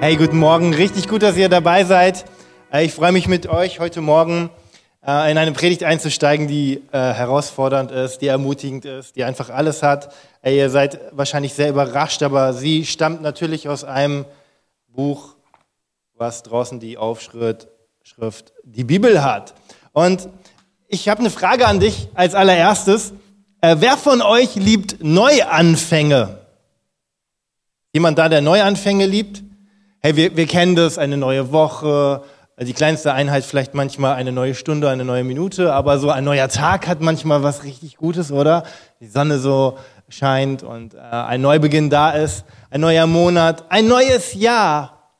Hey, 0.00 0.16
guten 0.16 0.38
Morgen. 0.38 0.74
Richtig 0.74 1.08
gut, 1.08 1.22
dass 1.22 1.36
ihr 1.36 1.48
dabei 1.48 1.84
seid. 1.84 2.24
Äh, 2.72 2.84
Ich 2.84 2.92
freue 2.92 3.12
mich 3.12 3.26
mit 3.28 3.46
euch 3.46 3.80
heute 3.80 4.00
Morgen 4.00 4.50
äh, 5.06 5.30
in 5.30 5.38
eine 5.38 5.52
Predigt 5.52 5.82
einzusteigen, 5.82 6.46
die 6.46 6.82
äh, 6.92 6.98
herausfordernd 6.98 7.90
ist, 7.90 8.18
die 8.18 8.26
ermutigend 8.26 8.84
ist, 8.84 9.16
die 9.16 9.24
einfach 9.24 9.48
alles 9.50 9.82
hat. 9.82 10.12
Ihr 10.44 10.68
seid 10.68 11.00
wahrscheinlich 11.12 11.54
sehr 11.54 11.70
überrascht, 11.70 12.22
aber 12.22 12.52
sie 12.52 12.84
stammt 12.84 13.22
natürlich 13.22 13.68
aus 13.68 13.82
einem 13.84 14.26
Buch, 14.88 15.36
was 16.14 16.42
draußen 16.42 16.80
die 16.80 16.98
Aufschrift 16.98 17.68
Schrift, 18.02 18.52
die 18.64 18.84
Bibel 18.84 19.24
hat. 19.24 19.54
Und 19.92 20.28
ich 20.88 21.08
habe 21.08 21.20
eine 21.20 21.30
Frage 21.30 21.66
an 21.66 21.80
dich 21.80 22.08
als 22.12 22.34
allererstes. 22.34 23.14
Wer 23.62 23.96
von 23.96 24.20
euch 24.20 24.56
liebt 24.56 25.02
Neuanfänge? 25.02 26.40
Jemand 27.94 28.18
da, 28.18 28.28
der 28.28 28.42
Neuanfänge 28.42 29.06
liebt? 29.06 29.43
Hey, 30.04 30.16
wir, 30.16 30.36
wir 30.36 30.46
kennen 30.46 30.76
das, 30.76 30.98
eine 30.98 31.16
neue 31.16 31.50
Woche, 31.50 32.20
die 32.60 32.74
kleinste 32.74 33.14
Einheit 33.14 33.42
vielleicht 33.42 33.72
manchmal 33.72 34.16
eine 34.16 34.32
neue 34.32 34.54
Stunde, 34.54 34.90
eine 34.90 35.02
neue 35.02 35.24
Minute, 35.24 35.72
aber 35.72 35.98
so 35.98 36.10
ein 36.10 36.24
neuer 36.24 36.48
Tag 36.48 36.86
hat 36.86 37.00
manchmal 37.00 37.42
was 37.42 37.64
richtig 37.64 37.96
Gutes, 37.96 38.30
oder? 38.30 38.64
Die 39.00 39.06
Sonne 39.06 39.38
so 39.38 39.78
scheint 40.10 40.62
und 40.62 40.92
äh, 40.92 40.98
ein 40.98 41.40
Neubeginn 41.40 41.88
da 41.88 42.10
ist, 42.10 42.44
ein 42.68 42.82
neuer 42.82 43.06
Monat, 43.06 43.64
ein 43.70 43.88
neues 43.88 44.34
Jahr. 44.34 45.14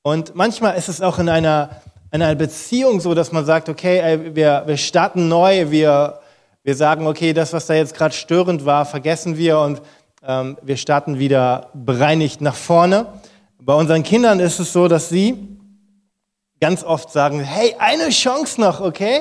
Und 0.00 0.34
manchmal 0.34 0.78
ist 0.78 0.88
es 0.88 1.02
auch 1.02 1.18
in 1.18 1.28
einer, 1.28 1.68
in 2.10 2.22
einer 2.22 2.34
Beziehung 2.34 3.02
so, 3.02 3.12
dass 3.12 3.32
man 3.32 3.44
sagt, 3.44 3.68
okay, 3.68 3.98
ey, 3.98 4.34
wir, 4.34 4.62
wir 4.64 4.78
starten 4.78 5.28
neu, 5.28 5.70
wir, 5.70 6.20
wir 6.64 6.74
sagen, 6.74 7.06
okay, 7.06 7.34
das, 7.34 7.52
was 7.52 7.66
da 7.66 7.74
jetzt 7.74 7.94
gerade 7.94 8.14
störend 8.14 8.64
war, 8.64 8.86
vergessen 8.86 9.36
wir 9.36 9.58
und 9.58 9.82
ähm, 10.26 10.56
wir 10.62 10.78
starten 10.78 11.18
wieder 11.18 11.68
bereinigt 11.74 12.40
nach 12.40 12.56
vorne. 12.56 13.08
Bei 13.64 13.74
unseren 13.74 14.02
Kindern 14.02 14.40
ist 14.40 14.58
es 14.58 14.72
so, 14.72 14.88
dass 14.88 15.08
sie 15.08 15.56
ganz 16.60 16.82
oft 16.82 17.12
sagen, 17.12 17.38
hey, 17.38 17.76
eine 17.78 18.08
Chance 18.08 18.60
noch, 18.60 18.80
okay? 18.80 19.20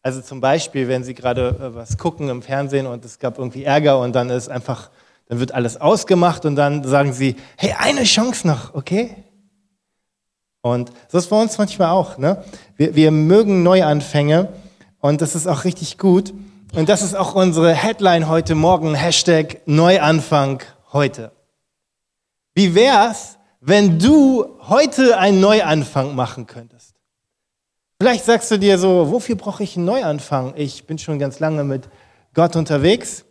Also 0.00 0.20
zum 0.20 0.40
Beispiel, 0.40 0.86
wenn 0.86 1.02
sie 1.02 1.14
gerade 1.14 1.48
äh, 1.48 1.74
was 1.74 1.98
gucken 1.98 2.28
im 2.28 2.40
Fernsehen 2.40 2.86
und 2.86 3.04
es 3.04 3.18
gab 3.18 3.36
irgendwie 3.36 3.64
Ärger 3.64 3.98
und 3.98 4.14
dann 4.14 4.30
ist 4.30 4.48
einfach, 4.48 4.90
dann 5.26 5.40
wird 5.40 5.52
alles 5.52 5.80
ausgemacht 5.80 6.44
und 6.44 6.54
dann 6.54 6.84
sagen 6.84 7.12
sie, 7.12 7.34
hey, 7.56 7.74
eine 7.76 8.04
Chance 8.04 8.46
noch, 8.46 8.74
okay? 8.74 9.16
Und 10.62 10.92
so 11.08 11.18
ist 11.18 11.28
bei 11.28 11.40
uns 11.42 11.58
manchmal 11.58 11.88
auch, 11.88 12.16
ne? 12.16 12.44
Wir, 12.76 12.94
wir 12.94 13.10
mögen 13.10 13.64
Neuanfänge 13.64 14.52
und 15.00 15.20
das 15.20 15.34
ist 15.34 15.48
auch 15.48 15.64
richtig 15.64 15.98
gut. 15.98 16.32
Und 16.76 16.88
das 16.88 17.02
ist 17.02 17.16
auch 17.16 17.34
unsere 17.34 17.72
Headline 17.74 18.28
heute 18.28 18.54
Morgen, 18.54 18.94
Hashtag 18.94 19.62
Neuanfang 19.66 20.62
heute. 20.92 21.32
Wie 22.54 22.76
wär's, 22.76 23.36
wenn 23.66 23.98
du 23.98 24.46
heute 24.68 25.16
einen 25.16 25.40
Neuanfang 25.40 26.14
machen 26.14 26.46
könntest? 26.46 26.94
Vielleicht 27.98 28.26
sagst 28.26 28.50
du 28.50 28.58
dir 28.58 28.76
so, 28.78 29.10
wofür 29.10 29.36
brauche 29.36 29.62
ich 29.62 29.76
einen 29.76 29.86
Neuanfang? 29.86 30.52
Ich 30.56 30.86
bin 30.86 30.98
schon 30.98 31.18
ganz 31.18 31.40
lange 31.40 31.64
mit 31.64 31.88
Gott 32.34 32.56
unterwegs, 32.56 33.24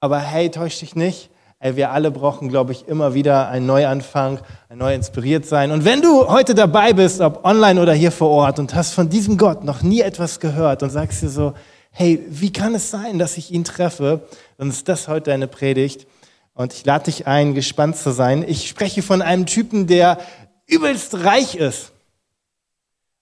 aber 0.00 0.18
hey, 0.18 0.50
täusch 0.50 0.80
dich 0.80 0.96
nicht. 0.96 1.30
Ey, 1.60 1.76
wir 1.76 1.92
alle 1.92 2.10
brauchen, 2.10 2.48
glaube 2.48 2.72
ich, 2.72 2.88
immer 2.88 3.14
wieder 3.14 3.48
einen 3.48 3.66
Neuanfang, 3.66 4.40
ein 4.68 4.78
neu 4.78 4.94
inspiriert 4.94 5.46
sein. 5.46 5.70
Und 5.70 5.84
wenn 5.84 6.02
du 6.02 6.28
heute 6.28 6.54
dabei 6.54 6.92
bist, 6.92 7.20
ob 7.20 7.44
online 7.44 7.80
oder 7.80 7.94
hier 7.94 8.12
vor 8.12 8.30
Ort, 8.30 8.58
und 8.58 8.74
hast 8.74 8.94
von 8.94 9.08
diesem 9.08 9.38
Gott 9.38 9.62
noch 9.62 9.82
nie 9.82 10.00
etwas 10.00 10.40
gehört 10.40 10.82
und 10.82 10.90
sagst 10.90 11.22
dir 11.22 11.28
so, 11.28 11.54
hey, 11.92 12.22
wie 12.28 12.52
kann 12.52 12.74
es 12.74 12.90
sein, 12.90 13.18
dass 13.18 13.36
ich 13.36 13.52
ihn 13.52 13.64
treffe? 13.64 14.26
Dann 14.58 14.70
ist 14.70 14.88
das 14.88 15.06
heute 15.08 15.30
deine 15.30 15.46
Predigt. 15.46 16.06
Und 16.56 16.72
ich 16.72 16.86
lade 16.86 17.04
dich 17.04 17.26
ein, 17.26 17.54
gespannt 17.54 17.98
zu 17.98 18.12
sein. 18.12 18.42
Ich 18.48 18.66
spreche 18.66 19.02
von 19.02 19.20
einem 19.20 19.44
Typen, 19.44 19.86
der 19.86 20.18
übelst 20.66 21.14
reich 21.14 21.54
ist. 21.54 21.92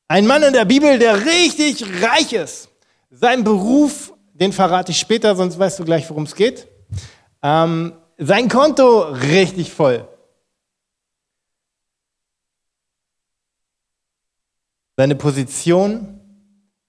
Ein 0.07 0.29
Mann 0.29 0.45
in 0.45 0.53
der 0.53 0.65
Bibel, 0.65 1.01
der 1.01 1.27
richtig 1.27 1.85
reich 2.01 2.33
ist. 2.33 2.69
Sein 3.11 3.43
Beruf, 3.43 4.15
den 4.35 4.53
verrate 4.53 4.93
ich 4.93 5.00
später, 5.00 5.34
sonst 5.34 5.59
weißt 5.59 5.81
du 5.81 5.84
gleich, 5.84 6.09
worum 6.11 6.23
es 6.23 6.37
geht. 6.37 6.69
Ähm, 7.43 7.94
sein 8.19 8.49
Konto 8.49 9.00
richtig 9.00 9.73
voll. 9.73 10.06
Seine 14.97 15.17
Position, 15.17 16.21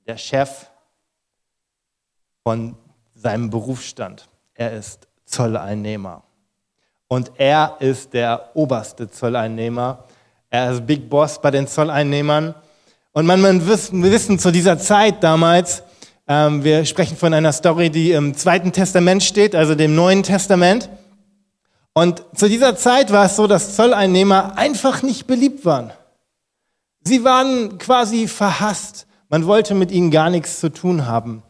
der 0.05 0.17
Chef 0.17 0.69
von 2.43 2.77
seinem 3.15 3.49
Berufsstand. 3.49 4.29
Er 4.53 4.73
ist 4.73 5.07
Zolleinnehmer. 5.25 6.23
Und 7.15 7.31
er 7.37 7.77
ist 7.79 8.13
der 8.13 8.49
oberste 8.55 9.09
Zolleinnehmer. 9.09 10.03
Er 10.49 10.73
ist 10.73 10.85
Big 10.85 11.09
Boss 11.09 11.39
bei 11.41 11.49
den 11.49 11.65
Zolleinnehmern. 11.65 12.53
Und 13.13 13.25
man, 13.25 13.39
man 13.39 13.65
wissen, 13.65 14.03
wir 14.03 14.11
wissen 14.11 14.37
zu 14.37 14.51
dieser 14.51 14.77
Zeit 14.77 15.23
damals, 15.23 15.83
ähm, 16.27 16.65
wir 16.65 16.83
sprechen 16.83 17.15
von 17.15 17.33
einer 17.33 17.53
Story, 17.53 17.89
die 17.89 18.11
im 18.11 18.35
Zweiten 18.35 18.73
Testament 18.73 19.23
steht, 19.23 19.55
also 19.55 19.75
dem 19.75 19.95
Neuen 19.95 20.23
Testament. 20.23 20.89
Und 21.93 22.21
zu 22.35 22.49
dieser 22.49 22.75
Zeit 22.75 23.13
war 23.13 23.27
es 23.27 23.37
so, 23.37 23.47
dass 23.47 23.77
Zolleinnehmer 23.77 24.57
einfach 24.57 25.01
nicht 25.01 25.25
beliebt 25.25 25.63
waren. 25.63 25.93
Sie 27.05 27.23
waren 27.23 27.77
quasi 27.77 28.27
verhasst. 28.27 29.07
Man 29.29 29.45
wollte 29.45 29.73
mit 29.73 29.89
ihnen 29.89 30.11
gar 30.11 30.29
nichts 30.29 30.59
zu 30.59 30.67
tun 30.67 31.05
haben. 31.05 31.43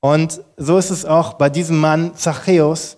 Und 0.00 0.40
so 0.56 0.76
ist 0.76 0.90
es 0.90 1.04
auch 1.04 1.34
bei 1.34 1.50
diesem 1.50 1.78
Mann 1.78 2.16
Zachäus. 2.16 2.97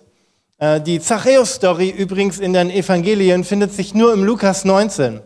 Äh, 0.61 0.79
die 0.79 0.99
Zachäus-Story 0.99 1.89
übrigens 1.89 2.37
in 2.37 2.53
den 2.53 2.69
Evangelien 2.69 3.43
findet 3.43 3.73
sich 3.73 3.95
nur 3.95 4.13
im 4.13 4.23
Lukas 4.23 4.63
19. 4.63 5.15
Äh, 5.15 5.19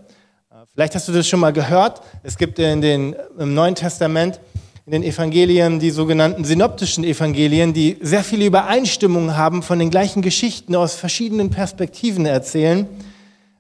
vielleicht 0.74 0.96
hast 0.96 1.10
du 1.10 1.12
das 1.12 1.28
schon 1.28 1.42
mal 1.42 1.52
gehört. 1.52 2.02
Es 2.24 2.38
gibt 2.38 2.58
in 2.58 2.82
den, 2.82 3.16
im 3.38 3.54
Neuen 3.54 3.76
Testament, 3.76 4.40
in 4.86 4.94
den 4.94 5.04
Evangelien, 5.04 5.80
die 5.80 5.90
sogenannten 5.90 6.46
synoptischen 6.46 7.04
Evangelien, 7.04 7.74
die 7.74 7.98
sehr 8.00 8.24
viele 8.24 8.46
Übereinstimmungen 8.46 9.36
haben, 9.36 9.62
von 9.62 9.78
den 9.78 9.90
gleichen 9.90 10.22
Geschichten 10.22 10.74
aus 10.74 10.96
verschiedenen 10.96 11.50
Perspektiven 11.50 12.26
erzählen, 12.26 12.88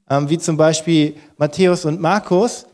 ähm, 0.09 0.29
wie 0.29 0.37
zum 0.37 0.55
Beispiel 0.55 1.15
Matthäus 1.35 1.83
und 1.83 1.99
Markus. 1.99 2.67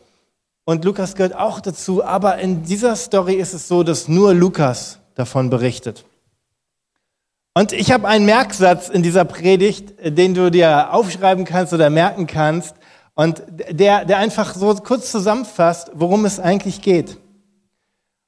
Und 0.64 0.84
Lukas 0.84 1.16
gehört 1.16 1.34
auch 1.34 1.58
dazu, 1.58 2.04
aber 2.04 2.38
in 2.38 2.62
dieser 2.62 2.94
Story 2.94 3.34
ist 3.34 3.52
es 3.52 3.66
so, 3.66 3.82
dass 3.82 4.06
nur 4.06 4.32
Lukas 4.32 5.00
davon 5.16 5.50
berichtet. 5.50 6.04
Und 7.54 7.72
ich 7.72 7.92
habe 7.92 8.08
einen 8.08 8.24
Merksatz 8.24 8.88
in 8.88 9.02
dieser 9.02 9.24
Predigt, 9.24 9.94
den 10.02 10.34
du 10.34 10.50
dir 10.50 10.92
aufschreiben 10.92 11.44
kannst 11.44 11.72
oder 11.72 11.90
merken 11.90 12.26
kannst 12.26 12.74
und 13.14 13.42
der, 13.70 14.06
der 14.06 14.18
einfach 14.18 14.54
so 14.54 14.74
kurz 14.76 15.10
zusammenfasst, 15.10 15.90
worum 15.94 16.24
es 16.24 16.40
eigentlich 16.40 16.80
geht. 16.80 17.18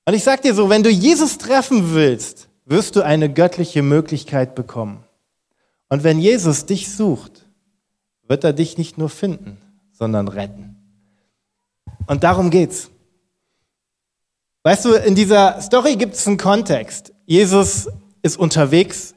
Und 0.06 0.12
ich 0.12 0.22
sage 0.22 0.42
dir 0.42 0.54
so, 0.54 0.68
wenn 0.68 0.82
du 0.82 0.90
Jesus 0.90 1.38
treffen 1.38 1.94
willst, 1.94 2.48
wirst 2.66 2.96
du 2.96 3.02
eine 3.02 3.32
göttliche 3.32 3.82
Möglichkeit 3.82 4.54
bekommen. 4.54 5.04
Und 5.88 6.04
wenn 6.04 6.18
Jesus 6.18 6.66
dich 6.66 6.94
sucht, 6.94 7.46
wird 8.28 8.44
er 8.44 8.52
dich 8.52 8.76
nicht 8.76 8.98
nur 8.98 9.08
finden, 9.08 9.58
sondern 9.92 10.28
retten. 10.28 10.76
Und 12.06 12.24
darum 12.24 12.50
geht's. 12.50 12.91
Weißt 14.64 14.84
du, 14.84 14.94
in 14.94 15.14
dieser 15.14 15.60
Story 15.62 15.96
gibt 15.96 16.14
es 16.14 16.26
einen 16.26 16.36
Kontext. 16.36 17.12
Jesus 17.26 17.88
ist 18.22 18.38
unterwegs 18.38 19.13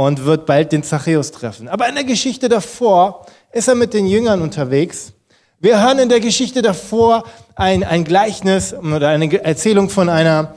und 0.00 0.24
wird 0.24 0.46
bald 0.46 0.72
den 0.72 0.82
Zachäus 0.82 1.30
treffen. 1.30 1.68
Aber 1.68 1.86
in 1.86 1.94
der 1.94 2.04
Geschichte 2.04 2.48
davor 2.48 3.26
ist 3.52 3.68
er 3.68 3.74
mit 3.74 3.92
den 3.92 4.06
Jüngern 4.06 4.40
unterwegs. 4.40 5.12
Wir 5.58 5.78
hören 5.82 5.98
in 5.98 6.08
der 6.08 6.20
Geschichte 6.20 6.62
davor 6.62 7.24
ein, 7.54 7.84
ein 7.84 8.04
Gleichnis 8.04 8.72
oder 8.72 9.08
eine 9.08 9.44
Erzählung 9.44 9.90
von 9.90 10.08
einer, 10.08 10.56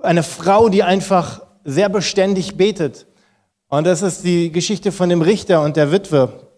einer 0.00 0.22
Frau, 0.22 0.68
die 0.68 0.84
einfach 0.84 1.42
sehr 1.64 1.88
beständig 1.88 2.56
betet. 2.56 3.06
Und 3.66 3.84
das 3.84 4.00
ist 4.00 4.22
die 4.22 4.52
Geschichte 4.52 4.92
von 4.92 5.08
dem 5.08 5.22
Richter 5.22 5.62
und 5.62 5.76
der 5.76 5.90
Witwe. 5.90 6.48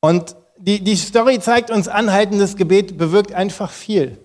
Und 0.00 0.36
die, 0.56 0.82
die 0.82 0.96
Story 0.96 1.38
zeigt 1.38 1.70
uns, 1.70 1.86
anhaltendes 1.86 2.56
Gebet 2.56 2.96
bewirkt 2.96 3.34
einfach 3.34 3.70
viel. 3.70 4.16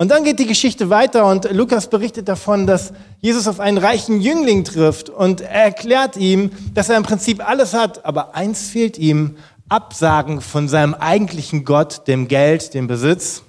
Und 0.00 0.08
dann 0.08 0.24
geht 0.24 0.38
die 0.38 0.46
Geschichte 0.46 0.88
weiter 0.88 1.26
und 1.26 1.52
Lukas 1.52 1.90
berichtet 1.90 2.26
davon, 2.26 2.66
dass 2.66 2.94
Jesus 3.20 3.46
auf 3.46 3.60
einen 3.60 3.76
reichen 3.76 4.22
Jüngling 4.22 4.64
trifft 4.64 5.10
und 5.10 5.42
er 5.42 5.64
erklärt 5.64 6.16
ihm, 6.16 6.52
dass 6.72 6.88
er 6.88 6.96
im 6.96 7.02
Prinzip 7.02 7.46
alles 7.46 7.74
hat, 7.74 8.06
aber 8.06 8.34
eins 8.34 8.70
fehlt 8.70 8.96
ihm, 8.96 9.36
Absagen 9.68 10.40
von 10.40 10.68
seinem 10.68 10.94
eigentlichen 10.94 11.66
Gott, 11.66 12.08
dem 12.08 12.28
Geld, 12.28 12.72
dem 12.72 12.86
Besitz. 12.86 13.42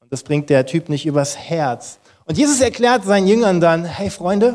Und 0.00 0.10
das 0.10 0.22
bringt 0.22 0.48
der 0.48 0.64
Typ 0.64 0.88
nicht 0.88 1.04
übers 1.04 1.36
Herz. 1.36 1.98
Und 2.24 2.38
Jesus 2.38 2.62
erklärt 2.62 3.04
seinen 3.04 3.26
Jüngern 3.26 3.60
dann, 3.60 3.84
hey 3.84 4.08
Freunde, 4.08 4.54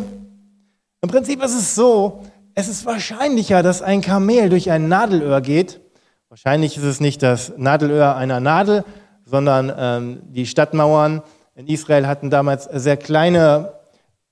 im 1.03 1.09
Prinzip 1.09 1.43
ist 1.43 1.53
es 1.53 1.75
so, 1.75 2.23
es 2.55 2.67
ist 2.67 2.83
wahrscheinlicher, 2.87 3.61
dass 3.61 3.83
ein 3.83 4.01
Kamel 4.01 4.49
durch 4.49 4.71
ein 4.71 4.87
Nadelöhr 4.87 5.39
geht. 5.41 5.81
Wahrscheinlich 6.29 6.77
ist 6.77 6.83
es 6.83 6.99
nicht 6.99 7.21
das 7.21 7.53
Nadelöhr 7.57 8.15
einer 8.15 8.39
Nadel, 8.39 8.83
sondern 9.25 9.71
ähm, 9.77 10.21
die 10.29 10.45
Stadtmauern 10.45 11.21
in 11.55 11.67
Israel 11.67 12.07
hatten 12.07 12.29
damals 12.29 12.65
sehr 12.65 12.97
kleine 12.97 13.73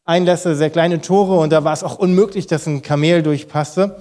Einlässe, 0.05 0.55
sehr 0.55 0.69
kleine 0.69 1.01
Tore 1.01 1.37
und 1.37 1.51
da 1.51 1.63
war 1.63 1.73
es 1.73 1.83
auch 1.83 1.97
unmöglich, 1.97 2.47
dass 2.47 2.65
ein 2.65 2.81
Kamel 2.81 3.21
durchpasste, 3.23 3.97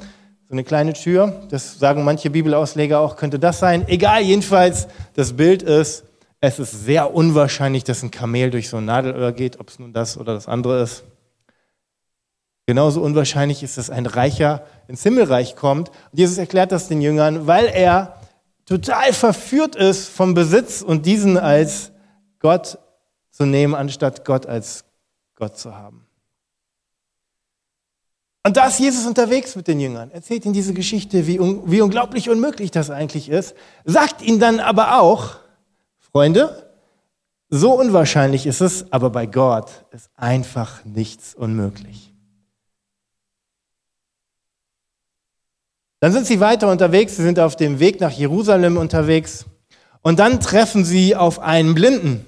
so 0.48 0.52
eine 0.52 0.64
kleine 0.64 0.94
Tür. 0.94 1.42
Das 1.50 1.78
sagen 1.78 2.04
manche 2.04 2.31
Bibelausleger 2.31 3.00
auch, 3.00 3.16
könnte 3.16 3.38
das 3.38 3.58
sein. 3.58 3.87
Egal, 3.88 4.22
jedenfalls, 4.22 4.88
das 5.14 5.34
Bild 5.34 5.62
ist, 5.62 6.04
es 6.40 6.58
ist 6.58 6.84
sehr 6.84 7.14
unwahrscheinlich, 7.14 7.84
dass 7.84 8.02
ein 8.02 8.10
Kamel 8.10 8.50
durch 8.50 8.70
so 8.70 8.78
ein 8.78 8.87
Nadelöhr 8.87 9.32
geht, 9.32 9.60
ob 9.60 9.69
es 9.69 9.78
nun 9.78 9.92
das 9.92 10.16
oder 10.16 10.32
das 10.32 10.48
andere 10.48 10.82
ist. 10.82 11.04
Genauso 12.66 13.02
unwahrscheinlich 13.02 13.62
ist, 13.62 13.76
dass 13.76 13.90
ein 13.90 14.06
Reicher 14.06 14.62
ins 14.88 15.02
Himmelreich 15.02 15.54
kommt. 15.54 15.88
Und 15.88 16.19
Jesus 16.19 16.38
erklärt 16.38 16.72
das 16.72 16.88
den 16.88 17.02
Jüngern, 17.02 17.46
weil 17.46 17.66
er 17.66 18.19
total 18.70 19.12
verführt 19.12 19.75
ist 19.75 20.08
vom 20.08 20.32
Besitz 20.32 20.81
und 20.81 21.05
diesen 21.05 21.37
als 21.37 21.90
Gott 22.38 22.78
zu 23.31 23.44
nehmen, 23.44 23.75
anstatt 23.75 24.25
Gott 24.25 24.46
als 24.46 24.84
Gott 25.34 25.58
zu 25.58 25.76
haben. 25.76 26.06
Und 28.44 28.56
da 28.56 28.69
ist 28.69 28.78
Jesus 28.78 29.06
unterwegs 29.06 29.56
mit 29.56 29.67
den 29.67 29.81
Jüngern, 29.81 30.12
erzählt 30.12 30.44
ihnen 30.44 30.55
diese 30.55 30.72
Geschichte, 30.72 31.26
wie, 31.26 31.40
wie 31.40 31.81
unglaublich 31.81 32.31
unmöglich 32.31 32.70
das 32.70 32.90
eigentlich 32.90 33.28
ist, 33.28 33.55
sagt 33.84 34.22
ihnen 34.22 34.38
dann 34.38 34.61
aber 34.61 35.00
auch, 35.00 35.37
Freunde, 35.99 36.73
so 37.49 37.73
unwahrscheinlich 37.73 38.46
ist 38.46 38.61
es, 38.61 38.93
aber 38.93 39.11
bei 39.11 39.26
Gott 39.26 39.84
ist 39.90 40.11
einfach 40.14 40.84
nichts 40.84 41.34
unmöglich. 41.34 42.10
Dann 46.00 46.12
sind 46.12 46.26
sie 46.26 46.41
weiter 46.41 46.70
unterwegs, 46.70 47.17
sie 47.17 47.23
sind 47.23 47.38
auf 47.38 47.56
dem 47.56 47.79
Weg 47.79 48.00
nach 48.00 48.11
Jerusalem 48.11 48.79
unterwegs 48.79 49.44
und 50.02 50.19
dann 50.19 50.41
treffen 50.41 50.85
sie 50.85 51.14
auf 51.14 51.38
einen 51.41 51.75
Blinden. 51.75 52.26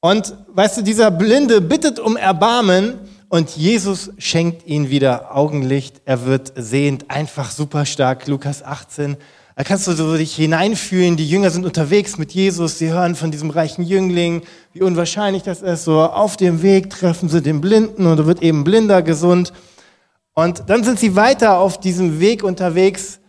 Und 0.00 0.34
weißt 0.54 0.78
du, 0.78 0.82
dieser 0.82 1.10
Blinde 1.10 1.60
bittet 1.60 1.98
um 1.98 2.16
Erbarmen 2.16 2.94
und 3.28 3.56
Jesus 3.56 4.12
schenkt 4.18 4.66
ihn 4.66 4.90
wieder 4.90 5.36
Augenlicht. 5.36 6.02
Er 6.04 6.24
wird 6.24 6.52
sehend, 6.56 7.10
einfach 7.10 7.50
super 7.50 7.84
stark. 7.84 8.26
Lukas 8.26 8.62
18. 8.62 9.16
Da 9.56 9.64
kannst 9.64 9.86
du 9.86 9.92
so 9.92 10.16
dich 10.16 10.34
hineinfühlen. 10.34 11.16
Die 11.16 11.28
Jünger 11.28 11.50
sind 11.50 11.66
unterwegs 11.66 12.16
mit 12.16 12.32
Jesus. 12.32 12.78
Sie 12.78 12.90
hören 12.90 13.14
von 13.14 13.30
diesem 13.30 13.50
reichen 13.50 13.84
Jüngling, 13.84 14.42
wie 14.72 14.80
unwahrscheinlich 14.80 15.42
das 15.42 15.60
ist. 15.60 15.84
So 15.84 16.00
auf 16.00 16.36
dem 16.38 16.62
Weg 16.62 16.88
treffen 16.88 17.28
sie 17.28 17.42
den 17.42 17.60
Blinden 17.60 18.06
und 18.06 18.18
er 18.18 18.26
wird 18.26 18.42
eben 18.42 18.64
blinder 18.64 19.02
gesund. 19.02 19.52
Und 20.40 20.70
dann 20.70 20.84
sind 20.84 20.98
sie 20.98 21.16
weiter 21.16 21.58
auf 21.58 21.78
diesem 21.78 22.18
Weg 22.18 22.42
unterwegs 22.42 23.20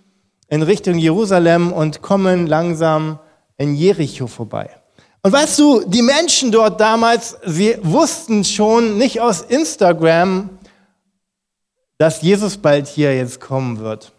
in 0.48 0.62
Richtung 0.62 0.98
Jerusalem 0.98 1.74
und 1.74 2.02
kommen 2.02 2.48
langsam 2.48 3.20
in 3.58 3.76
Jericho 3.76 4.28
vorbei. 4.28 4.70
Und 5.22 5.34
weißt 5.34 5.60
du, 5.60 5.84
die 5.86 6.04
Menschen 6.04 6.54
dort 6.54 6.80
damals, 6.80 7.36
sie 7.46 7.78
wussten 7.84 8.46
schon 8.46 8.98
nicht 8.98 9.20
aus 9.20 9.42
Instagram, 9.42 10.52
dass 11.98 12.22
Jesus 12.22 12.56
bald 12.56 12.88
hier 12.88 13.14
jetzt 13.14 13.42
kommen 13.42 13.80
wird. 13.80 14.14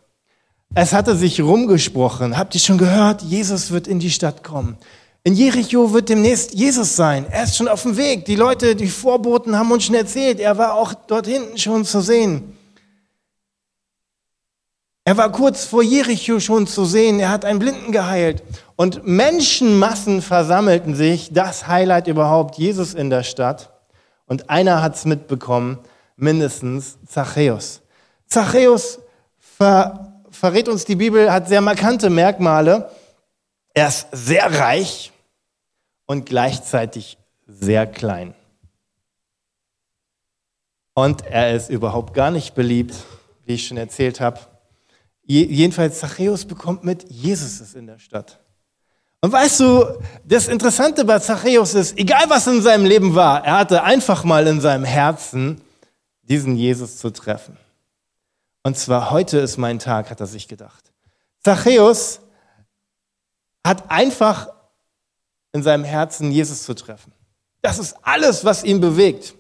Es 0.75 0.93
hatte 0.93 1.17
sich 1.17 1.41
rumgesprochen. 1.41 2.37
Habt 2.37 2.55
ihr 2.55 2.61
schon 2.61 2.77
gehört? 2.77 3.23
Jesus 3.23 3.71
wird 3.71 3.89
in 3.89 4.01
die 4.01 4.11
Stadt 4.11 4.45
kommen. 4.45 4.77
In 5.25 5.33
Jericho 5.33 5.95
wird 5.95 6.11
demnächst 6.11 6.53
Jesus 6.53 6.95
sein. 6.95 7.25
Er 7.31 7.45
ist 7.45 7.57
schon 7.57 7.69
auf 7.69 7.85
dem 7.85 7.97
Weg. 7.97 8.27
Die 8.27 8.37
Leute, 8.37 8.77
die 8.77 8.89
Vorboten 8.89 9.57
haben 9.59 9.73
uns 9.73 9.85
schon 9.85 9.95
erzählt. 9.95 10.41
Er 10.41 10.59
war 10.59 10.75
auch 10.75 10.93
dort 10.93 11.27
hinten 11.27 11.57
schon 11.57 11.87
zu 11.87 12.03
sehen. 12.03 12.59
Er 15.05 15.17
war 15.17 15.33
kurz 15.33 15.65
vor 15.65 15.83
Jericho 15.83 16.39
schon 16.39 16.67
zu 16.67 16.85
sehen, 16.85 17.19
er 17.19 17.31
hat 17.31 17.45
einen 17.45 17.59
Blinden 17.59 17.91
geheilt. 17.91 18.43
Und 18.77 19.05
Menschenmassen 19.05 20.23
versammelten 20.23 20.95
sich, 20.95 21.33
das 21.33 21.67
Highlight 21.67 22.07
überhaupt, 22.07 22.57
Jesus 22.57 22.95
in 22.95 23.11
der 23.11 23.25
Stadt. 23.25 23.73
Und 24.27 24.49
einer 24.49 24.81
hat 24.81 24.95
es 24.95 25.05
mitbekommen, 25.05 25.79
mindestens 26.17 26.99
Zachäus. 27.07 27.83
Zachäus 28.27 29.01
ver, 29.39 30.23
verrät 30.31 30.69
uns 30.69 30.85
die 30.85 30.97
Bibel, 30.97 31.33
hat 31.33 31.49
sehr 31.49 31.61
markante 31.61 32.09
Merkmale. 32.09 32.89
Er 33.75 33.89
ist 33.89 34.07
sehr 34.13 34.59
reich 34.61 35.11
und 36.07 36.27
gleichzeitig 36.27 37.19
sehr 37.47 37.89
klein. 37.89 38.35
Und 40.95 41.27
er 41.27 41.57
ist 41.57 41.71
überhaupt 41.71 42.15
gar 42.15 42.31
nicht 42.31 42.55
beliebt, 42.55 42.95
wie 43.45 43.55
ich 43.55 43.67
schon 43.67 43.79
erzählt 43.79 44.21
habe. 44.21 44.39
Jedenfalls 45.33 46.01
Zachäus 46.01 46.45
bekommt 46.45 46.85
mit, 46.85 47.09
Jesus 47.09 47.61
ist 47.61 47.75
in 47.75 47.87
der 47.87 47.99
Stadt. 47.99 48.39
Und 49.23 49.33
weißt 49.33 49.61
du, 49.61 50.03
das 50.25 50.49
Interessante 50.49 51.05
bei 51.05 51.19
Zachäus 51.21 51.75
ist, 51.75 51.97
egal 51.97 52.29
was 52.29 52.47
in 52.49 52.61
seinem 52.61 52.85
Leben 52.85 53.15
war, 53.15 53.43
er 53.45 53.59
hatte 53.59 53.83
einfach 53.83 54.25
mal 54.25 54.47
in 54.47 54.61
seinem 54.61 54.85
Herzen, 54.85 55.61
diesen 56.23 56.57
Jesus 56.57 56.99
zu 56.99 57.11
treffen. 57.11 57.57
Und 58.63 58.77
zwar 58.77 59.11
heute 59.11 59.39
ist 59.39 59.57
mein 59.57 59.79
Tag, 59.79 60.11
hat 60.11 60.21
er 60.21 60.27
sich 60.27 60.49
gedacht. 60.49 60.93
Zachäus 61.43 62.21
hat 63.65 63.91
einfach 63.91 64.53
in 65.53 65.63
seinem 65.63 65.85
Herzen 65.85 66.31
Jesus 66.31 66.65
zu 66.65 66.75
treffen. 66.75 67.13
Das 67.63 67.79
ist 67.79 67.97
alles, 68.03 68.45
was 68.45 68.65
ihn 68.65 68.81
bewegt. 68.81 69.35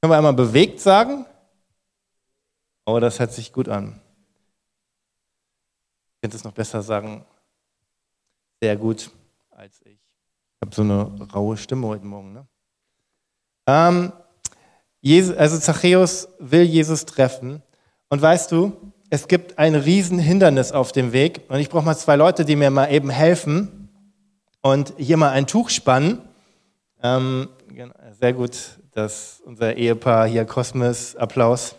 Können 0.00 0.12
wir 0.12 0.16
einmal 0.16 0.32
bewegt 0.32 0.80
sagen? 0.80 1.26
Oh, 2.90 3.00
das 3.00 3.20
hört 3.20 3.34
sich 3.34 3.52
gut 3.52 3.68
an. 3.68 4.00
Ich 6.06 6.22
könnte 6.22 6.38
es 6.38 6.44
noch 6.44 6.52
besser 6.52 6.80
sagen. 6.80 7.22
Sehr 8.62 8.78
gut 8.78 9.10
als 9.50 9.82
ich. 9.84 9.98
Ich 10.00 10.62
habe 10.62 10.74
so 10.74 10.80
eine 10.80 11.30
raue 11.34 11.58
Stimme 11.58 11.86
heute 11.86 12.06
Morgen. 12.06 12.32
Ne? 12.32 12.46
Ähm, 13.66 14.10
Jesus, 15.02 15.36
also 15.36 15.58
Zachäus 15.58 16.28
will 16.38 16.62
Jesus 16.62 17.04
treffen. 17.04 17.62
Und 18.08 18.22
weißt 18.22 18.50
du, 18.52 18.72
es 19.10 19.28
gibt 19.28 19.58
ein 19.58 19.74
Riesenhindernis 19.74 20.72
auf 20.72 20.90
dem 20.90 21.12
Weg. 21.12 21.42
Und 21.50 21.58
ich 21.58 21.68
brauche 21.68 21.84
mal 21.84 21.94
zwei 21.94 22.16
Leute, 22.16 22.46
die 22.46 22.56
mir 22.56 22.70
mal 22.70 22.90
eben 22.90 23.10
helfen 23.10 23.90
und 24.62 24.94
hier 24.96 25.18
mal 25.18 25.32
ein 25.32 25.46
Tuch 25.46 25.68
spannen. 25.68 26.26
Ähm, 27.02 27.50
sehr 28.18 28.32
gut, 28.32 28.78
dass 28.92 29.42
unser 29.44 29.76
Ehepaar 29.76 30.26
hier 30.26 30.46
Kosmos, 30.46 31.16
Applaus. 31.16 31.76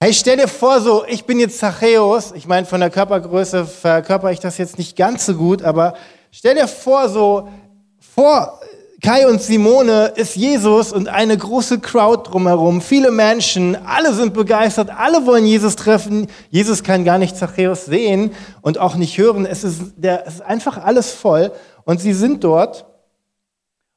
Hey, 0.00 0.14
stell 0.14 0.36
dir 0.36 0.46
vor, 0.46 0.80
so, 0.80 1.04
ich 1.08 1.24
bin 1.24 1.40
jetzt 1.40 1.58
Zachäus. 1.58 2.30
Ich 2.30 2.46
meine, 2.46 2.66
von 2.66 2.78
der 2.78 2.88
Körpergröße 2.88 3.66
verkörper 3.66 4.30
ich 4.30 4.38
das 4.38 4.56
jetzt 4.56 4.78
nicht 4.78 4.96
ganz 4.96 5.26
so 5.26 5.34
gut, 5.34 5.64
aber 5.64 5.94
stell 6.30 6.54
dir 6.54 6.68
vor, 6.68 7.08
so, 7.08 7.48
vor 7.98 8.60
Kai 9.02 9.26
und 9.26 9.42
Simone 9.42 10.12
ist 10.14 10.36
Jesus 10.36 10.92
und 10.92 11.08
eine 11.08 11.36
große 11.36 11.80
Crowd 11.80 12.30
drumherum, 12.30 12.80
viele 12.80 13.10
Menschen, 13.10 13.74
alle 13.74 14.14
sind 14.14 14.34
begeistert, 14.34 14.88
alle 14.96 15.26
wollen 15.26 15.44
Jesus 15.44 15.74
treffen. 15.74 16.28
Jesus 16.48 16.84
kann 16.84 17.04
gar 17.04 17.18
nicht 17.18 17.36
Zachäus 17.36 17.86
sehen 17.86 18.30
und 18.60 18.78
auch 18.78 18.94
nicht 18.94 19.18
hören. 19.18 19.46
Es 19.46 19.64
ist, 19.64 19.94
der, 19.96 20.28
es 20.28 20.34
ist 20.34 20.42
einfach 20.42 20.78
alles 20.78 21.10
voll 21.10 21.50
und 21.84 22.00
sie 22.00 22.12
sind 22.12 22.44
dort. 22.44 22.86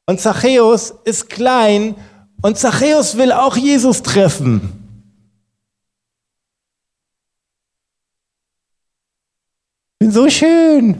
Und 0.07 0.19
Zachäus 0.19 0.95
ist 1.03 1.29
klein 1.29 1.93
und 2.41 2.57
Zachäus 2.57 3.17
will 3.17 3.31
auch 3.31 3.55
Jesus 3.55 4.01
treffen. 4.01 4.80
Bin 10.01 10.09
so 10.09 10.27
schön. 10.31 10.97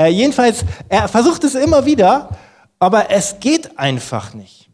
Äh, 0.00 0.06
jedenfalls, 0.06 0.64
er 0.88 1.08
versucht 1.08 1.42
es 1.42 1.56
immer 1.56 1.84
wieder, 1.84 2.28
aber 2.78 3.10
es 3.10 3.40
geht 3.40 3.76
einfach 3.76 4.34
nicht. 4.34 4.70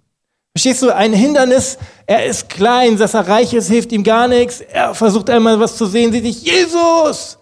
Verstehst 0.55 0.83
du, 0.83 0.95
ein 0.95 1.15
Hindernis, 1.15 1.79
er 2.07 2.27
ist 2.27 2.51
klein, 2.51 2.99
dass 2.99 3.15
er 3.15 3.27
reich 3.27 3.55
ist, 3.55 3.69
hilft 3.69 3.93
ihm 3.93 4.05
gar 4.05 4.29
nichts. 4.29 4.61
Er 4.61 4.95
versucht 4.95 5.31
einmal 5.31 5.59
was 5.59 5.79
zu 5.79 5.87
sehen, 5.87 6.13
sieht 6.13 6.25
sich, 6.25 6.43
Jesus! 6.43 7.39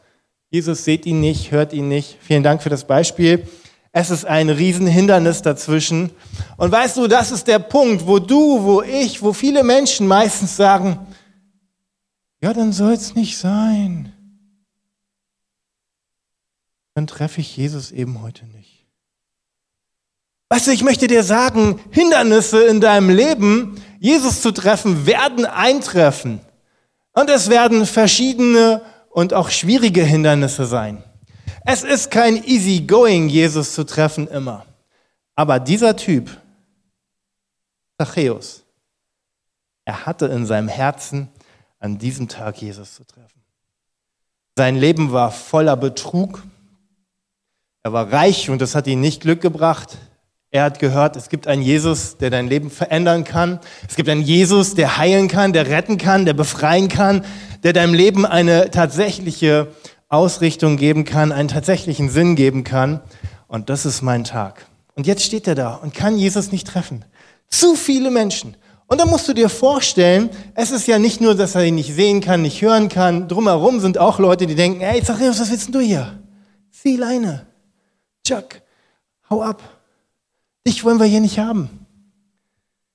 Jesus 0.51 0.85
sieht 0.85 1.05
ihn 1.05 1.19
nicht, 1.19 1.51
hört 1.51 1.73
ihn 1.73 1.89
nicht. 1.89 2.17
Vielen 2.21 2.45
Dank 2.45 2.63
für 2.63 2.71
das 2.71 2.85
Beispiel. 2.85 3.49
Es 3.91 4.11
ist 4.11 4.25
ein 4.25 4.51
Riesenhindernis 4.51 5.43
dazwischen. 5.43 6.11
Und 6.59 6.71
weißt 6.71 6.97
du, 6.97 7.09
das 7.09 7.33
ist 7.33 7.49
der 7.49 7.59
Punkt, 7.59 8.07
wo 8.07 8.21
du, 8.21 8.63
wo 8.63 8.83
ich, 8.83 9.21
wo 9.21 9.33
viele 9.33 9.65
Menschen 9.65 10.07
meistens 10.07 10.57
sagen, 10.57 11.01
ja, 12.41 12.53
dann 12.53 12.73
soll 12.73 12.93
es 12.93 13.17
nicht 13.17 13.37
sein 13.37 14.13
dann 16.97 17.07
treffe 17.07 17.43
ich 17.43 17.55
Jesus 17.59 17.93
eben 17.93 18.23
heute 18.23 18.47
nicht. 18.47 18.87
Weißt 20.49 20.67
du, 20.67 20.71
ich 20.71 20.83
möchte 20.83 21.09
dir 21.09 21.23
sagen, 21.23 21.79
Hindernisse 21.91 22.65
in 22.65 22.81
deinem 22.81 23.11
Leben, 23.11 23.79
Jesus 24.01 24.41
zu 24.41 24.51
treffen, 24.51 25.05
werden 25.05 25.45
eintreffen. 25.45 26.41
Und 27.13 27.29
es 27.29 27.51
werden 27.51 27.85
verschiedene 27.85 28.81
und 29.11 29.35
auch 29.35 29.51
schwierige 29.51 30.05
Hindernisse 30.05 30.65
sein. 30.65 31.05
Es 31.67 31.85
ist 31.85 32.11
kein 32.11 32.43
easy 32.43 32.81
going, 32.81 33.29
Jesus 33.29 33.75
zu 33.75 33.85
treffen 33.85 34.27
immer. 34.29 34.65
Aber 35.35 35.61
dieser 35.61 35.97
Typ, 35.97 36.31
Zachäus, 37.99 38.63
er 39.85 40.07
hatte 40.07 40.25
in 40.27 40.47
seinem 40.47 40.69
Herzen, 40.69 41.29
an 41.79 41.99
diesem 41.99 42.27
Tag 42.27 42.63
Jesus 42.63 42.95
zu 42.95 43.05
treffen. 43.05 43.43
Sein 44.57 44.77
Leben 44.77 45.13
war 45.13 45.31
voller 45.31 45.77
Betrug, 45.77 46.43
er 47.87 47.93
war 47.93 48.13
reich 48.13 48.51
und 48.51 48.61
das 48.61 48.75
hat 48.75 48.89
ihn 48.89 49.01
nicht 49.01 49.23
Glück 49.23 49.41
gebracht. 49.41 49.97
Er 50.51 50.65
hat 50.65 50.81
gehört, 50.81 51.15
es 51.15 51.29
gibt 51.29 51.47
einen 51.47 51.63
Jesus, 51.63 52.17
der 52.17 52.31
dein 52.31 52.49
Leben 52.49 52.69
verändern 52.69 53.23
kann. 53.23 53.61
Es 53.89 53.95
gibt 53.95 54.09
einen 54.09 54.23
Jesus, 54.23 54.75
der 54.75 54.99
heilen 54.99 55.29
kann, 55.29 55.53
der 55.53 55.69
retten 55.69 55.97
kann, 55.97 56.25
der 56.25 56.35
befreien 56.35 56.89
kann, 56.89 57.25
der 57.63 57.73
deinem 57.73 57.95
Leben 57.95 58.27
eine 58.27 58.73
tatsächliche 58.73 59.69
Ausrichtung 60.09 60.79
geben 60.79 61.05
kann, 61.05 61.31
einen 61.31 61.47
tatsächlichen 61.47 62.11
Sinn 62.11 62.35
geben 62.35 62.65
kann. 62.65 63.03
Und 63.47 63.71
das 63.71 63.87
ist 63.87 64.03
mein 64.03 64.25
Tag. 64.25 64.67
Und 64.97 65.07
jetzt 65.07 65.23
steht 65.23 65.47
er 65.47 65.55
da 65.55 65.75
und 65.75 65.95
kann 65.95 66.19
Jesus 66.19 66.51
nicht 66.51 66.67
treffen. 66.67 67.05
Zu 67.47 67.77
viele 67.77 68.11
Menschen. 68.11 68.57
Und 68.89 69.01
dann 69.01 69.09
musst 69.09 69.29
du 69.29 69.33
dir 69.33 69.49
vorstellen, 69.49 70.31
es 70.57 70.73
ist 70.73 70.89
ja 70.89 70.99
nicht 70.99 71.21
nur, 71.21 71.37
dass 71.37 71.55
er 71.55 71.65
ihn 71.65 71.77
nicht 71.77 71.95
sehen 71.95 72.21
kann, 72.21 72.43
nicht 72.43 72.61
hören 72.63 72.89
kann. 72.89 73.29
Drumherum 73.29 73.79
sind 73.79 73.97
auch 73.97 74.19
Leute, 74.19 74.49
die 74.49 74.57
denken, 74.57 74.81
ey, 74.81 75.05
Zachäus, 75.05 75.39
was 75.39 75.53
willst 75.53 75.73
du 75.73 75.79
hier? 75.79 76.19
Zieh 76.73 76.97
Leine. 76.97 77.47
Chuck, 78.27 78.61
hau 79.31 79.41
ab. 79.41 79.63
Dich 80.67 80.83
wollen 80.83 80.99
wir 80.99 81.07
hier 81.07 81.21
nicht 81.21 81.39
haben. 81.39 81.87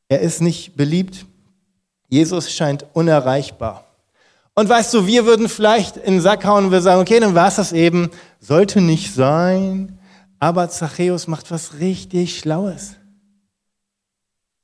Er 0.10 0.20
ist 0.20 0.42
nicht 0.42 0.76
beliebt. 0.76 1.26
Jesus 2.10 2.52
scheint 2.52 2.86
unerreichbar. 2.92 3.86
Und 4.56 4.68
weißt 4.68 4.94
du, 4.94 5.08
wir 5.08 5.26
würden 5.26 5.48
vielleicht 5.48 5.96
in 5.96 6.16
den 6.16 6.22
Sack 6.22 6.44
hauen 6.44 6.66
und 6.66 6.72
wir 6.72 6.82
sagen, 6.82 7.00
okay, 7.00 7.22
dann 7.22 7.34
war 7.34 7.48
es 7.48 7.56
das 7.56 7.72
eben. 7.72 8.12
Sollte 8.42 8.82
nicht 8.82 9.16
sein. 9.16 9.98
Aber 10.38 10.70
Zachäus 10.70 11.28
macht 11.28 11.50
was 11.50 11.80
richtig 11.80 12.38
Schlaues. 12.38 12.96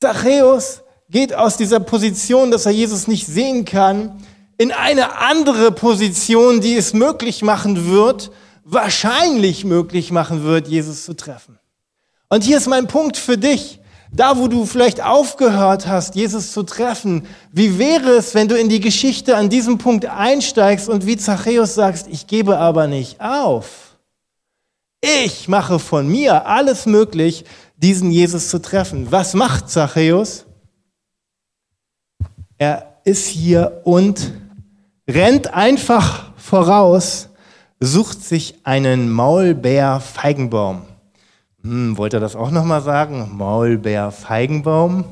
Zachäus 0.02 0.82
geht 1.10 1.34
aus 1.34 1.56
dieser 1.56 1.80
Position, 1.80 2.52
dass 2.52 2.66
er 2.66 2.74
Jesus 2.74 3.08
nicht 3.08 3.26
sehen 3.26 3.64
kann, 3.64 4.22
in 4.58 4.74
eine 4.74 5.18
andere 5.20 5.72
Position, 5.72 6.60
die 6.60 6.76
es 6.76 6.94
möglich 6.94 7.42
machen 7.42 7.90
wird, 7.90 8.32
wahrscheinlich 8.70 9.64
möglich 9.64 10.12
machen 10.12 10.44
wird, 10.44 10.68
Jesus 10.68 11.06
zu 11.06 11.16
treffen. 11.16 11.58
Und 12.30 12.44
hier 12.44 12.58
ist 12.58 12.68
mein 12.68 12.88
Punkt 12.88 13.18
für 13.18 13.38
dich. 13.38 13.80
Da, 14.12 14.38
wo 14.38 14.48
du 14.48 14.66
vielleicht 14.66 15.02
aufgehört 15.02 15.88
hast, 15.88 16.16
Jesus 16.16 16.54
zu 16.54 16.64
treffen, 16.64 17.28
wie 17.52 17.78
wäre 17.78 18.12
es, 18.12 18.36
wenn 18.36 18.48
du 18.48 18.58
in 18.58 18.70
die 18.70 18.80
Geschichte 18.80 19.36
an 19.36 19.50
diesem 19.50 19.78
Punkt 19.78 20.06
einsteigst 20.06 20.88
und 20.88 21.06
wie 21.06 21.18
Zachäus 21.18 21.76
sagst, 21.76 22.08
ich 22.08 22.28
gebe 22.28 22.58
aber 22.58 22.88
nicht 22.88 23.20
auf. 23.20 23.98
Ich 25.02 25.48
mache 25.48 25.78
von 25.78 26.08
mir 26.08 26.48
alles 26.48 26.86
möglich, 26.86 27.44
diesen 27.76 28.12
Jesus 28.12 28.50
zu 28.50 28.62
treffen. 28.62 29.12
Was 29.12 29.34
macht 29.34 29.70
Zachäus? 29.70 30.46
Er 32.58 33.00
ist 33.04 33.28
hier 33.28 33.82
und 33.84 34.34
rennt 35.08 35.54
einfach 35.54 36.32
voraus, 36.38 37.30
sucht 37.80 38.24
sich 38.24 38.56
einen 38.64 39.12
Maulbeer-Feigenbaum. 39.12 40.82
Hm, 41.64 41.98
wollt 41.98 42.14
ihr 42.14 42.20
das 42.20 42.36
auch 42.36 42.52
nochmal 42.52 42.82
sagen? 42.82 43.32
Maulbeer-Feigenbaum. 43.38 45.06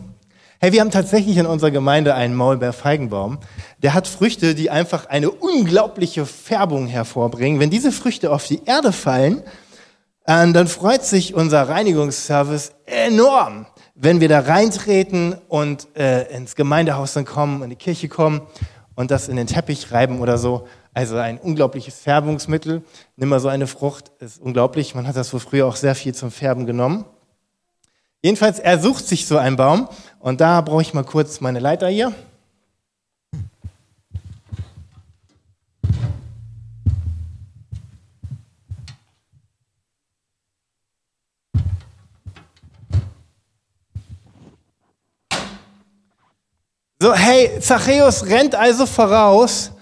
Hey, 0.59 0.71
wir 0.71 0.81
haben 0.81 0.89
tatsächlich 0.89 1.37
in 1.37 1.45
unserer 1.45 1.69
Gemeinde 1.69 2.15
einen 2.15 2.33
Maulbeer-Feigenbaum. 2.33 3.39
Der 3.83 3.93
hat 3.93 4.07
Früchte, 4.07 4.55
die 4.55 4.71
einfach 4.71 5.05
eine 5.07 5.29
unglaubliche 5.29 6.25
Färbung 6.25 6.87
hervorbringen. 6.87 7.59
Wenn 7.59 7.69
diese 7.69 7.91
Früchte 7.91 8.31
auf 8.31 8.47
die 8.47 8.63
Erde 8.65 8.91
fallen, 8.91 9.43
äh, 10.25 10.51
dann 10.51 10.67
freut 10.67 11.03
sich 11.03 11.35
unser 11.35 11.69
Reinigungsservice 11.69 12.71
enorm, 12.85 13.67
wenn 13.93 14.21
wir 14.21 14.29
da 14.29 14.39
reintreten 14.39 15.35
und 15.49 15.87
äh, 15.95 16.23
ins 16.35 16.55
Gemeindehaus 16.55 17.13
dann 17.13 17.25
kommen, 17.25 17.61
in 17.61 17.69
die 17.69 17.75
Kirche 17.75 18.09
kommen 18.09 18.41
und 18.95 19.11
das 19.11 19.27
in 19.27 19.35
den 19.35 19.45
Teppich 19.45 19.91
reiben 19.91 20.19
oder 20.19 20.39
so. 20.39 20.67
Also 20.95 21.17
ein 21.17 21.39
unglaubliches 21.39 21.99
Färbungsmittel. 21.99 22.81
Nimm 23.17 23.27
mal 23.27 23.41
so 23.41 23.49
eine 23.49 23.67
Frucht, 23.67 24.13
ist 24.19 24.41
unglaublich. 24.41 24.95
Man 24.95 25.05
hat 25.05 25.17
das 25.17 25.33
wohl 25.33 25.41
früher 25.41 25.67
auch 25.67 25.75
sehr 25.75 25.93
viel 25.93 26.15
zum 26.15 26.31
Färben 26.31 26.65
genommen. 26.65 27.03
Jedenfalls, 28.23 28.59
er 28.59 28.79
sucht 28.79 29.05
sich 29.05 29.27
so 29.27 29.37
einen 29.37 29.57
Baum 29.57 29.89
und 30.19 30.39
da 30.39 30.61
brauche 30.61 30.81
ich 30.81 30.93
mal 30.93 31.03
kurz 31.03 31.41
meine 31.41 31.59
Leiter 31.59 31.89
hier. 31.89 32.13
So, 47.01 47.13
hey, 47.13 47.59
Zachäus 47.59 48.27
rennt 48.27 48.55
also 48.55 48.85
voraus 48.85 49.74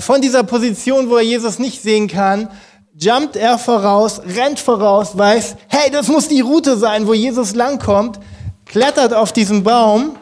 von 0.00 0.20
dieser 0.20 0.42
Position, 0.42 1.10
wo 1.10 1.16
er 1.16 1.22
Jesus 1.22 1.58
nicht 1.58 1.82
sehen 1.82 2.08
kann, 2.08 2.48
jumpt 2.98 3.36
er 3.36 3.58
voraus, 3.58 4.20
rennt 4.26 4.58
voraus, 4.58 5.16
weiß, 5.16 5.56
hey, 5.68 5.90
das 5.90 6.08
muss 6.08 6.28
die 6.28 6.40
Route 6.40 6.76
sein, 6.76 7.06
wo 7.06 7.14
Jesus 7.14 7.54
langkommt, 7.54 8.18
klettert 8.66 9.14
auf 9.14 9.32
diesen 9.32 9.62
Baum 9.62 10.16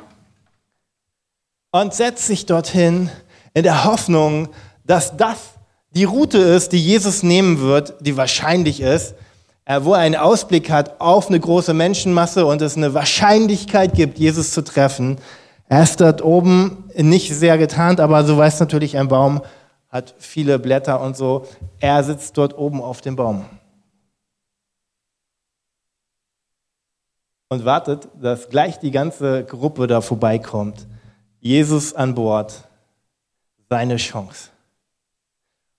und 1.71 1.95
setzt 1.95 2.27
sich 2.27 2.47
dorthin 2.47 3.11
in 3.55 3.63
der 3.63 3.85
Hoffnung, 3.85 4.49
dass 4.85 5.17
das 5.17 5.39
die 5.91 6.05
Route 6.05 6.39
ist, 6.39 6.73
die 6.73 6.83
Jesus 6.83 7.23
nehmen 7.23 7.61
wird, 7.61 7.95
die 8.01 8.17
wahrscheinlich 8.17 8.81
ist, 8.81 9.15
äh, 9.65 9.81
wo 9.83 9.95
er 9.95 10.01
einen 10.01 10.15
Ausblick 10.15 10.71
hat 10.71 11.01
auf 11.01 11.29
eine 11.29 11.41
große 11.41 11.73
Menschenmasse 11.73 12.45
und 12.45 12.61
es 12.61 12.77
eine 12.77 12.93
Wahrscheinlichkeit 12.93 13.95
gibt, 13.95 14.19
Jesus 14.19 14.51
zu 14.53 14.63
treffen. 14.63 15.17
Er 15.69 15.83
ist 15.83 16.01
dort 16.01 16.23
oben 16.23 16.91
nicht 16.95 17.35
sehr 17.35 17.59
getarnt, 17.59 18.01
aber 18.01 18.25
so 18.25 18.37
weiß 18.37 18.61
natürlich 18.61 18.97
ein 18.97 19.09
Baum, 19.09 19.43
hat 19.89 20.15
viele 20.19 20.59
Blätter 20.59 21.01
und 21.01 21.17
so. 21.17 21.47
Er 21.81 22.03
sitzt 22.05 22.37
dort 22.39 22.57
oben 22.57 22.81
auf 22.81 23.01
dem 23.01 23.17
Baum. 23.17 23.47
Und 27.49 27.65
wartet, 27.65 28.09
dass 28.21 28.49
gleich 28.49 28.79
die 28.79 28.91
ganze 28.91 29.45
Gruppe 29.45 29.87
da 29.87 30.01
vorbeikommt. 30.01 30.87
Jesus 31.41 31.95
an 31.95 32.15
Bord. 32.15 32.65
Seine 33.69 33.97
Chance. 33.97 34.51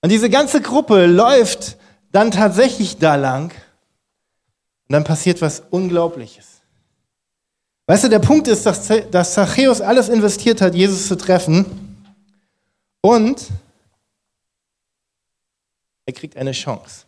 Und 0.02 0.12
diese 0.12 0.30
ganze 0.30 0.62
Gruppe 0.62 1.06
läuft 1.06 1.78
dann 2.12 2.32
tatsächlich 2.32 2.98
da 2.98 3.16
lang. 3.16 3.52
Und 4.88 4.94
dann 4.94 5.04
passiert 5.04 5.42
was 5.42 5.62
Unglaubliches. 5.70 6.57
Weißt 7.90 8.04
du, 8.04 8.10
der 8.10 8.20
Punkt 8.20 8.50
ist, 8.50 8.66
dass, 8.66 8.90
dass 9.12 9.34
Zachäus 9.34 9.80
alles 9.80 10.10
investiert 10.10 10.60
hat, 10.60 10.76
Jesus 10.76 11.08
zu 11.08 11.16
treffen. 11.16 11.66
Und 13.00 13.48
er 16.06 16.14
kriegt 16.14 16.36
eine 16.36 16.52
Chance. 16.52 17.06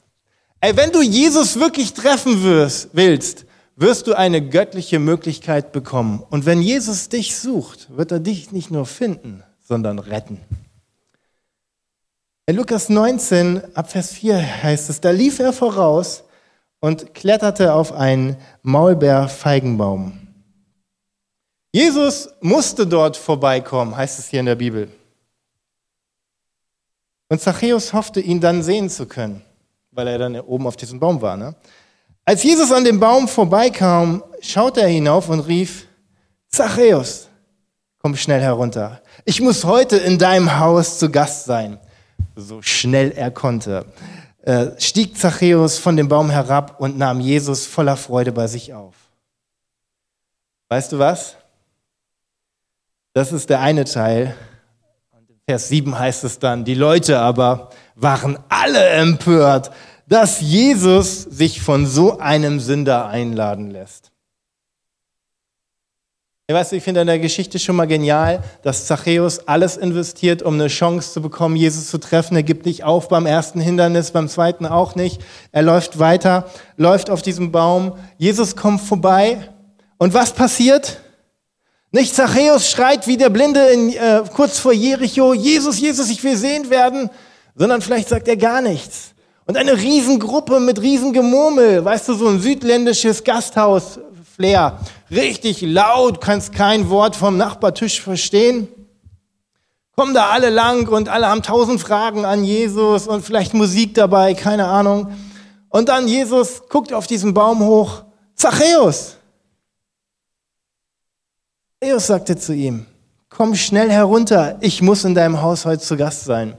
Ey, 0.61 0.75
wenn 0.77 0.91
du 0.91 1.01
Jesus 1.01 1.59
wirklich 1.59 1.93
treffen 1.93 2.43
wirst, 2.43 2.89
willst, 2.93 3.45
wirst 3.75 4.07
du 4.07 4.13
eine 4.13 4.41
göttliche 4.41 4.99
Möglichkeit 4.99 5.73
bekommen. 5.73 6.23
Und 6.29 6.45
wenn 6.45 6.61
Jesus 6.61 7.09
dich 7.09 7.35
sucht, 7.35 7.89
wird 7.95 8.13
er 8.13 8.21
dich 8.21 8.53
nicht 8.53 8.71
nur 8.71 8.85
finden, 8.85 9.43
sondern 9.59 9.99
retten. 9.99 10.39
In 12.45 12.55
Lukas 12.55 12.87
19, 12.87 13.75
ab 13.75 13.91
Vers 13.91 14.13
4 14.13 14.63
heißt 14.63 14.89
es, 14.89 15.01
da 15.01 15.11
lief 15.11 15.39
er 15.39 15.51
voraus 15.51 16.23
und 16.79 17.13
kletterte 17.13 17.73
auf 17.73 17.91
einen 17.91 18.37
Maulbeerfeigenbaum. 18.63 20.28
Jesus 21.71 22.29
musste 22.41 22.87
dort 22.87 23.15
vorbeikommen, 23.15 23.95
heißt 23.95 24.19
es 24.19 24.27
hier 24.27 24.39
in 24.39 24.47
der 24.47 24.55
Bibel. 24.55 24.89
Und 27.27 27.39
Zachäus 27.39 27.93
hoffte, 27.93 28.19
ihn 28.19 28.41
dann 28.41 28.63
sehen 28.63 28.89
zu 28.89 29.05
können, 29.05 29.43
weil 29.91 30.07
er 30.07 30.17
dann 30.17 30.39
oben 30.39 30.65
auf 30.65 30.75
diesem 30.75 30.99
Baum 30.99 31.21
war. 31.21 31.37
Ne? 31.37 31.55
Als 32.25 32.41
Jesus 32.41 32.71
an 32.71 32.83
dem 32.83 32.99
Baum 32.99 33.27
vorbeikam, 33.27 34.23
schaute 34.41 34.81
er 34.81 34.87
hinauf 34.87 35.29
und 35.29 35.41
rief, 35.41 35.87
Zachäus, 36.47 37.27
komm 37.99 38.15
schnell 38.15 38.41
herunter. 38.41 39.01
Ich 39.25 39.39
muss 39.39 39.63
heute 39.63 39.97
in 39.97 40.17
deinem 40.17 40.57
Haus 40.57 40.97
zu 40.97 41.11
Gast 41.11 41.45
sein. 41.45 41.79
So 42.35 42.63
schnell 42.63 43.11
er 43.11 43.29
konnte, 43.29 43.85
äh, 44.41 44.67
stieg 44.79 45.15
Zachäus 45.17 45.77
von 45.77 45.95
dem 45.95 46.07
Baum 46.07 46.31
herab 46.31 46.79
und 46.79 46.97
nahm 46.97 47.19
Jesus 47.19 47.67
voller 47.67 47.97
Freude 47.97 48.31
bei 48.31 48.47
sich 48.47 48.73
auf. 48.73 48.95
Weißt 50.69 50.91
du 50.91 50.97
was? 50.97 51.35
Das 53.19 53.33
ist 53.33 53.49
der 53.49 53.59
eine 53.59 53.83
Teil. 53.83 54.33
Und 55.11 55.29
in 55.29 55.35
Vers 55.45 55.67
7 55.67 55.99
heißt 55.99 56.23
es 56.23 56.39
dann, 56.39 56.63
die 56.63 56.73
Leute 56.73 57.19
aber 57.19 57.69
waren 57.95 58.39
alle 58.47 58.81
empört, 58.81 59.71
dass 60.07 60.39
Jesus 60.39 61.23
sich 61.23 61.61
von 61.61 61.85
so 61.85 62.19
einem 62.19 62.61
Sünder 62.61 63.07
einladen 63.07 63.71
lässt. 63.71 64.13
Weiß, 66.47 66.71
ich 66.71 66.81
finde 66.81 67.01
an 67.01 67.07
der 67.07 67.19
Geschichte 67.19 67.59
schon 67.59 67.75
mal 67.75 67.87
genial, 67.87 68.41
dass 68.61 68.85
Zachäus 68.85 69.49
alles 69.49 69.75
investiert, 69.75 70.41
um 70.41 70.53
eine 70.53 70.67
Chance 70.67 71.11
zu 71.11 71.21
bekommen, 71.21 71.57
Jesus 71.57 71.89
zu 71.89 71.97
treffen. 71.97 72.37
Er 72.37 72.43
gibt 72.43 72.65
nicht 72.65 72.85
auf 72.85 73.09
beim 73.09 73.25
ersten 73.25 73.59
Hindernis, 73.59 74.11
beim 74.11 74.29
zweiten 74.29 74.65
auch 74.65 74.95
nicht. 74.95 75.21
Er 75.51 75.63
läuft 75.63 75.99
weiter, 75.99 76.49
läuft 76.77 77.09
auf 77.09 77.21
diesem 77.21 77.51
Baum. 77.51 77.97
Jesus 78.17 78.55
kommt 78.55 78.79
vorbei. 78.79 79.49
Und 79.97 80.13
was 80.13 80.31
passiert? 80.31 81.01
Nicht 81.91 82.13
Zachäus 82.13 82.69
schreit 82.69 83.07
wie 83.07 83.17
der 83.17 83.29
Blinde 83.29 83.65
in, 83.67 83.93
äh, 83.93 84.23
kurz 84.35 84.59
vor 84.59 84.73
Jericho, 84.73 85.33
Jesus, 85.33 85.79
Jesus, 85.79 86.09
ich 86.11 86.23
will 86.23 86.37
sehend 86.37 86.69
werden, 86.69 87.09
sondern 87.55 87.81
vielleicht 87.81 88.09
sagt 88.09 88.27
er 88.27 88.37
gar 88.37 88.61
nichts. 88.61 89.15
Und 89.47 89.57
eine 89.57 89.75
Riesengruppe 89.75 90.59
mit 90.59 90.79
Riesengemurmel, 90.79 91.83
weißt 91.83 92.09
du, 92.09 92.13
so 92.13 92.27
ein 92.27 92.39
südländisches 92.39 93.23
Gasthaus, 93.23 93.99
Flair. 94.35 94.79
Richtig 95.09 95.61
laut, 95.61 96.21
kannst 96.21 96.53
kein 96.53 96.89
Wort 96.91 97.15
vom 97.15 97.37
Nachbartisch 97.37 97.99
verstehen. 97.99 98.67
Kommen 99.95 100.13
da 100.13 100.29
alle 100.29 100.51
lang 100.51 100.87
und 100.87 101.09
alle 101.09 101.27
haben 101.27 101.41
tausend 101.41 101.81
Fragen 101.81 102.23
an 102.23 102.43
Jesus 102.43 103.07
und 103.07 103.25
vielleicht 103.25 103.55
Musik 103.55 103.95
dabei, 103.95 104.35
keine 104.35 104.67
Ahnung. 104.67 105.11
Und 105.69 105.89
dann 105.89 106.07
Jesus 106.07 106.61
guckt 106.69 106.93
auf 106.93 107.07
diesen 107.07 107.33
Baum 107.33 107.65
hoch. 107.65 108.03
Zachäus! 108.35 109.18
Zachäus 111.81 112.07
sagte 112.07 112.35
zu 112.35 112.53
ihm, 112.53 112.85
komm 113.29 113.55
schnell 113.55 113.89
herunter, 113.89 114.57
ich 114.59 114.81
muss 114.81 115.05
in 115.05 115.15
deinem 115.15 115.41
Haus 115.41 115.65
heute 115.65 115.81
zu 115.81 115.95
Gast 115.95 116.25
sein. 116.25 116.57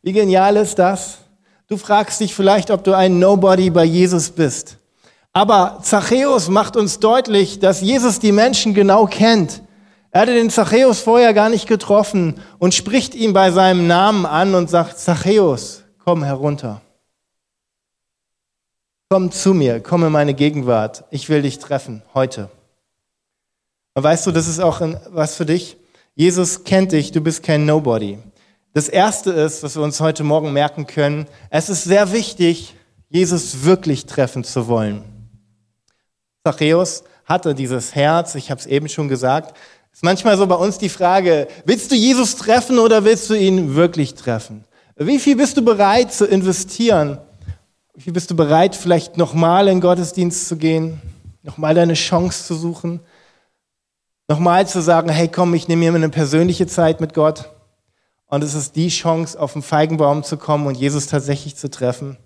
Wie 0.00 0.14
genial 0.14 0.56
ist 0.56 0.78
das? 0.78 1.18
Du 1.68 1.76
fragst 1.76 2.20
dich 2.20 2.34
vielleicht, 2.34 2.70
ob 2.70 2.82
du 2.82 2.96
ein 2.96 3.18
Nobody 3.18 3.68
bei 3.68 3.84
Jesus 3.84 4.30
bist. 4.30 4.78
Aber 5.34 5.80
Zachäus 5.82 6.48
macht 6.48 6.78
uns 6.78 6.98
deutlich, 6.98 7.58
dass 7.58 7.82
Jesus 7.82 8.18
die 8.18 8.32
Menschen 8.32 8.72
genau 8.72 9.04
kennt. 9.04 9.62
Er 10.10 10.22
hatte 10.22 10.32
den 10.32 10.48
Zachäus 10.48 11.00
vorher 11.00 11.34
gar 11.34 11.50
nicht 11.50 11.68
getroffen 11.68 12.40
und 12.58 12.72
spricht 12.72 13.14
ihn 13.14 13.34
bei 13.34 13.50
seinem 13.50 13.86
Namen 13.86 14.24
an 14.24 14.54
und 14.54 14.70
sagt, 14.70 14.98
Zachäus, 14.98 15.84
komm 16.02 16.22
herunter. 16.22 16.80
Komm 19.10 19.30
zu 19.30 19.52
mir, 19.52 19.80
komm 19.80 20.04
in 20.04 20.12
meine 20.12 20.32
Gegenwart. 20.32 21.04
Ich 21.10 21.28
will 21.28 21.42
dich 21.42 21.58
treffen, 21.58 22.02
heute. 22.14 22.48
Und 23.96 24.02
weißt 24.02 24.26
du, 24.26 24.30
das 24.30 24.46
ist 24.46 24.60
auch 24.60 24.82
was 25.08 25.36
für 25.36 25.46
dich. 25.46 25.78
Jesus 26.14 26.64
kennt 26.64 26.92
dich, 26.92 27.12
du 27.12 27.22
bist 27.22 27.42
kein 27.42 27.64
Nobody. 27.64 28.18
Das 28.74 28.90
erste 28.90 29.30
ist, 29.30 29.62
was 29.62 29.74
wir 29.74 29.82
uns 29.82 30.00
heute 30.00 30.22
Morgen 30.22 30.52
merken 30.52 30.86
können, 30.86 31.24
es 31.48 31.70
ist 31.70 31.84
sehr 31.84 32.12
wichtig, 32.12 32.74
Jesus 33.08 33.64
wirklich 33.64 34.04
treffen 34.04 34.44
zu 34.44 34.68
wollen. 34.68 35.02
Zachäus 36.44 37.04
hatte 37.24 37.54
dieses 37.54 37.94
Herz, 37.94 38.34
ich 38.34 38.50
habe 38.50 38.60
es 38.60 38.66
eben 38.66 38.90
schon 38.90 39.08
gesagt. 39.08 39.56
Es 39.90 40.00
ist 40.00 40.04
manchmal 40.04 40.36
so 40.36 40.46
bei 40.46 40.56
uns 40.56 40.76
die 40.76 40.90
Frage, 40.90 41.48
willst 41.64 41.90
du 41.90 41.94
Jesus 41.94 42.36
treffen 42.36 42.78
oder 42.78 43.02
willst 43.02 43.30
du 43.30 43.34
ihn 43.34 43.76
wirklich 43.76 44.12
treffen? 44.12 44.66
Wie 44.96 45.18
viel 45.18 45.36
bist 45.36 45.56
du 45.56 45.64
bereit 45.64 46.12
zu 46.12 46.26
investieren? 46.26 47.16
Wie 47.94 48.02
viel 48.02 48.12
bist 48.12 48.30
du 48.30 48.36
bereit, 48.36 48.76
vielleicht 48.76 49.16
nochmal 49.16 49.68
in 49.68 49.80
Gottesdienst 49.80 50.48
zu 50.48 50.58
gehen, 50.58 51.00
nochmal 51.42 51.74
deine 51.74 51.94
Chance 51.94 52.44
zu 52.44 52.56
suchen? 52.56 53.00
Nochmal 54.28 54.66
zu 54.66 54.80
sagen, 54.80 55.08
hey 55.08 55.28
komm, 55.28 55.54
ich 55.54 55.68
nehme 55.68 55.90
mir 55.90 55.96
eine 55.96 56.08
persönliche 56.08 56.66
Zeit 56.66 57.00
mit 57.00 57.14
Gott. 57.14 57.50
Und 58.26 58.42
es 58.42 58.54
ist 58.54 58.74
die 58.76 58.88
Chance, 58.88 59.38
auf 59.38 59.52
den 59.52 59.62
Feigenbaum 59.62 60.24
zu 60.24 60.36
kommen 60.36 60.66
und 60.66 60.76
Jesus 60.76 61.06
tatsächlich 61.06 61.56
zu 61.56 61.70
treffen. 61.70 62.16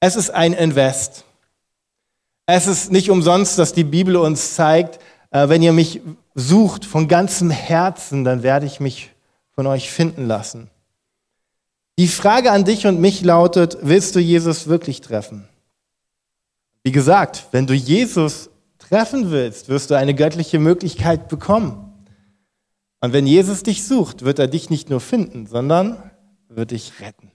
Es 0.00 0.16
ist 0.16 0.30
ein 0.30 0.52
Invest. 0.52 1.24
Es 2.46 2.66
ist 2.66 2.90
nicht 2.90 3.10
umsonst, 3.10 3.58
dass 3.58 3.72
die 3.72 3.84
Bibel 3.84 4.16
uns 4.16 4.54
zeigt, 4.54 4.98
äh, 5.30 5.48
wenn 5.48 5.62
ihr 5.62 5.72
mich 5.72 6.00
sucht 6.34 6.84
von 6.84 7.06
ganzem 7.06 7.50
Herzen, 7.50 8.24
dann 8.24 8.42
werde 8.42 8.66
ich 8.66 8.80
mich 8.80 9.10
von 9.52 9.66
euch 9.66 9.90
finden 9.90 10.26
lassen. 10.26 10.70
Die 11.98 12.08
Frage 12.08 12.52
an 12.52 12.64
dich 12.64 12.86
und 12.86 13.00
mich 13.00 13.22
lautet, 13.22 13.76
willst 13.82 14.14
du 14.14 14.20
Jesus 14.20 14.68
wirklich 14.68 15.00
treffen? 15.00 15.48
Wie 16.84 16.92
gesagt, 16.92 17.48
wenn 17.50 17.66
du 17.66 17.74
Jesus 17.74 18.47
treffen 18.88 19.30
willst, 19.30 19.68
wirst 19.68 19.90
du 19.90 19.94
eine 19.94 20.14
göttliche 20.14 20.58
Möglichkeit 20.58 21.28
bekommen. 21.28 21.92
Und 23.00 23.12
wenn 23.12 23.26
Jesus 23.26 23.62
dich 23.62 23.84
sucht, 23.86 24.24
wird 24.24 24.38
er 24.38 24.48
dich 24.48 24.70
nicht 24.70 24.90
nur 24.90 25.00
finden, 25.00 25.46
sondern 25.46 26.10
wird 26.48 26.70
dich 26.70 26.92
retten. 27.00 27.30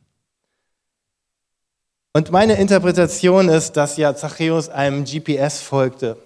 Und 2.13 2.31
meine 2.31 2.55
Interpretation 2.55 3.49
ist, 3.49 3.77
dass 3.77 3.97
ja 3.97 4.15
Zachäus 4.15 4.69
einem 4.69 5.05
GPS 5.05 5.61
folgte. 5.61 6.17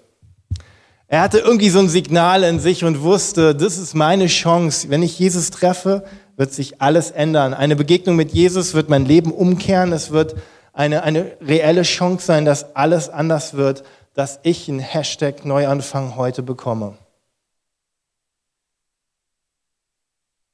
Er 1.07 1.21
hatte 1.21 1.39
irgendwie 1.39 1.69
so 1.69 1.79
ein 1.79 1.87
Signal 1.87 2.43
in 2.43 2.59
sich 2.59 2.83
und 2.83 3.01
wusste, 3.01 3.55
das 3.55 3.77
ist 3.77 3.93
meine 3.93 4.27
Chance. 4.27 4.89
Wenn 4.89 5.03
ich 5.03 5.17
Jesus 5.17 5.51
treffe, 5.51 6.03
wird 6.35 6.51
sich 6.51 6.81
alles 6.81 7.11
ändern. 7.11 7.53
Eine 7.53 7.77
Begegnung 7.77 8.17
mit 8.17 8.33
Jesus 8.33 8.73
wird 8.73 8.89
mein 8.89 9.05
Leben 9.05 9.31
umkehren. 9.31 9.93
Es 9.93 10.11
wird 10.11 10.35
eine, 10.73 11.03
eine 11.03 11.37
reelle 11.41 11.83
Chance 11.83 12.25
sein, 12.25 12.43
dass 12.43 12.75
alles 12.75 13.07
anders 13.07 13.53
wird 13.53 13.83
dass 14.17 14.39
ich 14.41 14.67
einen 14.67 14.79
Hashtag 14.79 15.45
Neuanfang 15.45 16.15
heute 16.15 16.41
bekomme. 16.41 16.97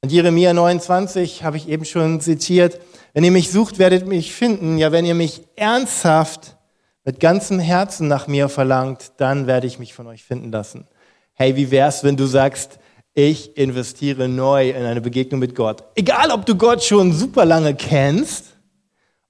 Und 0.02 0.12
Jeremia 0.12 0.54
29 0.54 1.46
habe 1.46 1.56
ich 1.56 1.70
eben 1.70 1.86
schon 1.86 2.20
zitiert. 2.20 2.82
Wenn 3.14 3.24
ihr 3.24 3.32
mich 3.32 3.52
sucht, 3.52 3.80
werdet 3.80 4.06
mich 4.06 4.34
finden. 4.34 4.78
Ja, 4.78 4.92
wenn 4.92 5.06
ihr 5.06 5.16
mich 5.16 5.44
ernsthaft 5.56 6.58
mit 7.06 7.22
ganzem 7.22 7.58
Herzen 7.58 8.10
nach 8.10 8.28
mir 8.28 8.50
verlangt, 8.50 9.14
dann 9.16 9.48
werde 9.48 9.66
ich 9.66 9.80
mich 9.80 9.94
von 9.94 10.08
euch 10.08 10.26
finden 10.26 10.52
lassen. 10.52 10.86
Hey, 11.32 11.56
wie 11.56 11.72
wär's, 11.72 12.04
wenn 12.04 12.18
du 12.18 12.26
sagst, 12.26 12.80
ich 13.14 13.56
investiere 13.56 14.28
neu 14.28 14.72
in 14.72 14.84
eine 14.84 15.00
Begegnung 15.00 15.40
mit 15.40 15.56
Gott? 15.56 15.86
Egal, 15.96 16.32
ob 16.32 16.46
du 16.46 16.56
Gott 16.56 16.84
schon 16.84 17.14
super 17.14 17.46
lange 17.46 17.76
kennst 17.76 18.58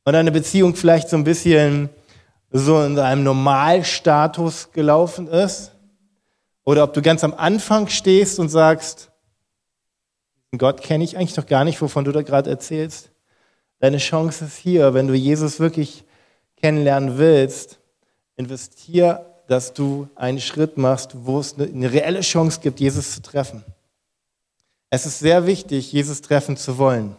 und 0.05 0.13
deine 0.13 0.31
Beziehung 0.31 0.73
vielleicht 0.73 1.09
so 1.09 1.17
ein 1.17 1.23
bisschen 1.23 1.91
so 2.53 2.81
in 2.83 2.97
einem 2.99 3.23
Normalstatus 3.23 4.71
gelaufen 4.71 5.27
ist. 5.27 5.71
Oder 6.63 6.83
ob 6.83 6.93
du 6.93 7.01
ganz 7.01 7.23
am 7.23 7.33
Anfang 7.33 7.87
stehst 7.87 8.39
und 8.39 8.49
sagst, 8.49 9.11
Gott 10.57 10.81
kenne 10.81 11.03
ich 11.03 11.17
eigentlich 11.17 11.35
noch 11.35 11.47
gar 11.47 11.65
nicht, 11.65 11.81
wovon 11.81 12.05
du 12.05 12.11
da 12.11 12.21
gerade 12.21 12.49
erzählst. 12.49 13.09
Deine 13.79 13.97
Chance 13.97 14.45
ist 14.45 14.57
hier, 14.57 14.93
wenn 14.93 15.07
du 15.07 15.15
Jesus 15.15 15.59
wirklich 15.59 16.05
kennenlernen 16.55 17.17
willst, 17.17 17.79
investier, 18.35 19.25
dass 19.47 19.73
du 19.73 20.07
einen 20.15 20.39
Schritt 20.39 20.77
machst, 20.77 21.11
wo 21.13 21.39
es 21.39 21.57
eine 21.57 21.91
reelle 21.91 22.21
Chance 22.21 22.59
gibt, 22.61 22.79
Jesus 22.79 23.15
zu 23.15 23.21
treffen. 23.21 23.63
Es 24.89 25.07
ist 25.07 25.19
sehr 25.19 25.47
wichtig, 25.47 25.91
Jesus 25.91 26.21
treffen 26.21 26.55
zu 26.55 26.77
wollen. 26.77 27.15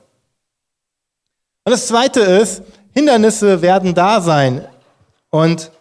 Und 1.65 1.73
das 1.73 1.89
Zweite 1.89 2.21
ist, 2.21 2.63
Hindernisse 2.95 3.61
werden 3.61 3.95
da 3.95 4.21
sein. 4.21 4.67
Und 5.35 5.73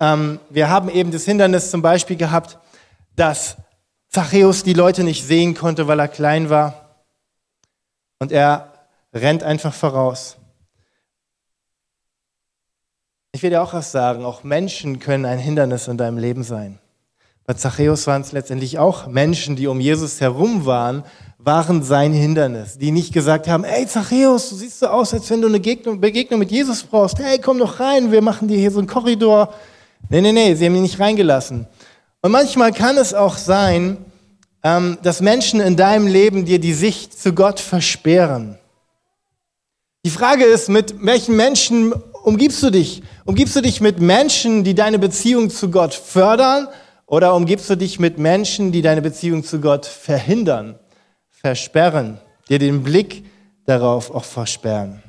ähm, 0.00 0.40
wir 0.50 0.70
haben 0.70 0.88
eben 0.88 1.12
das 1.12 1.24
Hindernis 1.24 1.70
zum 1.70 1.82
Beispiel 1.82 2.16
gehabt, 2.16 2.58
dass 3.14 3.56
Zachäus 4.08 4.64
die 4.64 4.72
Leute 4.72 5.04
nicht 5.04 5.24
sehen 5.24 5.54
konnte, 5.54 5.86
weil 5.86 6.00
er 6.00 6.08
klein 6.08 6.50
war. 6.50 6.96
Und 8.18 8.32
er 8.32 8.72
rennt 9.14 9.44
einfach 9.44 9.72
voraus. 9.72 10.36
Ich 13.30 13.40
will 13.44 13.50
dir 13.50 13.62
auch 13.62 13.72
was 13.72 13.92
sagen, 13.92 14.24
auch 14.24 14.42
Menschen 14.42 14.98
können 14.98 15.26
ein 15.26 15.38
Hindernis 15.38 15.86
in 15.86 15.96
deinem 15.96 16.18
Leben 16.18 16.42
sein. 16.42 16.80
Bei 17.44 17.54
Zachäus 17.54 18.08
waren 18.08 18.22
es 18.22 18.32
letztendlich 18.32 18.80
auch 18.80 19.06
Menschen, 19.06 19.54
die 19.54 19.68
um 19.68 19.78
Jesus 19.78 20.20
herum 20.20 20.66
waren, 20.66 21.04
waren 21.38 21.82
sein 21.82 22.12
Hindernis. 22.12 22.78
Die 22.78 22.90
nicht 22.90 23.12
gesagt 23.12 23.48
haben, 23.48 23.64
ey 23.64 23.86
Zachäus, 23.86 24.50
du 24.50 24.56
siehst 24.56 24.80
so 24.80 24.88
aus, 24.88 25.14
als 25.14 25.30
wenn 25.30 25.40
du 25.40 25.48
eine 25.48 25.60
Begegnung 25.60 26.38
mit 26.38 26.50
Jesus 26.50 26.82
brauchst. 26.82 27.18
Hey, 27.18 27.38
komm 27.38 27.58
doch 27.58 27.78
rein, 27.78 28.10
wir 28.10 28.22
machen 28.22 28.48
dir 28.48 28.58
hier 28.58 28.72
so 28.72 28.78
einen 28.78 28.88
Korridor. 28.88 29.54
Nee, 30.10 30.20
nee, 30.20 30.32
nee, 30.32 30.54
sie 30.54 30.66
haben 30.66 30.74
ihn 30.74 30.82
nicht 30.82 30.98
reingelassen. 30.98 31.66
Und 32.20 32.32
manchmal 32.32 32.72
kann 32.72 32.98
es 32.98 33.14
auch 33.14 33.36
sein, 33.36 33.98
ähm, 34.64 34.98
dass 35.02 35.20
Menschen 35.20 35.60
in 35.60 35.76
deinem 35.76 36.08
Leben 36.08 36.44
dir 36.44 36.58
die 36.58 36.74
Sicht 36.74 37.18
zu 37.18 37.32
Gott 37.32 37.60
versperren. 37.60 38.58
Die 40.04 40.10
Frage 40.10 40.44
ist, 40.44 40.68
mit 40.68 40.94
welchen 41.04 41.36
Menschen 41.36 41.92
umgibst 42.24 42.62
du 42.62 42.70
dich? 42.70 43.02
Umgibst 43.24 43.54
du 43.54 43.60
dich 43.60 43.80
mit 43.80 44.00
Menschen, 44.00 44.64
die 44.64 44.74
deine 44.74 44.98
Beziehung 44.98 45.50
zu 45.50 45.70
Gott 45.70 45.94
fördern? 45.94 46.68
Oder 47.06 47.34
umgibst 47.34 47.70
du 47.70 47.76
dich 47.76 47.98
mit 47.98 48.18
Menschen, 48.18 48.72
die 48.72 48.82
deine 48.82 49.02
Beziehung 49.02 49.44
zu 49.44 49.60
Gott 49.60 49.86
verhindern, 49.86 50.78
versperren, 51.48 52.18
dir 52.50 52.58
den 52.58 52.82
Blick 52.82 53.24
darauf 53.64 54.14
auch 54.14 54.24
versperren? 54.24 55.02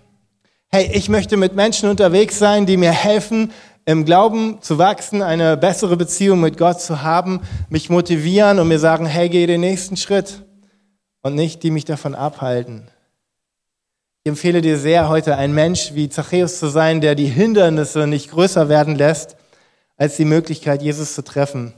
Hey, 0.71 0.89
ich 0.93 1.09
möchte 1.09 1.35
mit 1.35 1.53
Menschen 1.53 1.89
unterwegs 1.89 2.39
sein, 2.39 2.65
die 2.65 2.77
mir 2.77 2.93
helfen, 2.93 3.51
im 3.83 4.05
Glauben 4.05 4.61
zu 4.61 4.77
wachsen, 4.77 5.21
eine 5.21 5.57
bessere 5.57 5.97
Beziehung 5.97 6.39
mit 6.39 6.57
Gott 6.57 6.79
zu 6.79 7.01
haben, 7.01 7.41
mich 7.67 7.89
motivieren 7.89 8.59
und 8.59 8.69
mir 8.69 8.79
sagen, 8.79 9.05
hey, 9.05 9.27
geh 9.27 9.47
den 9.47 9.59
nächsten 9.59 9.97
Schritt 9.97 10.45
und 11.21 11.35
nicht, 11.35 11.61
die 11.63 11.71
mich 11.71 11.83
davon 11.83 12.15
abhalten. 12.15 12.87
Ich 14.23 14.29
empfehle 14.29 14.61
dir 14.61 14.77
sehr, 14.77 15.09
heute 15.09 15.35
ein 15.35 15.53
Mensch 15.53 15.93
wie 15.93 16.07
Zachäus 16.07 16.57
zu 16.57 16.67
sein, 16.67 17.01
der 17.01 17.15
die 17.15 17.25
Hindernisse 17.25 18.07
nicht 18.07 18.31
größer 18.31 18.69
werden 18.69 18.95
lässt, 18.95 19.35
als 19.97 20.15
die 20.15 20.25
Möglichkeit, 20.25 20.81
Jesus 20.81 21.15
zu 21.15 21.21
treffen. 21.21 21.73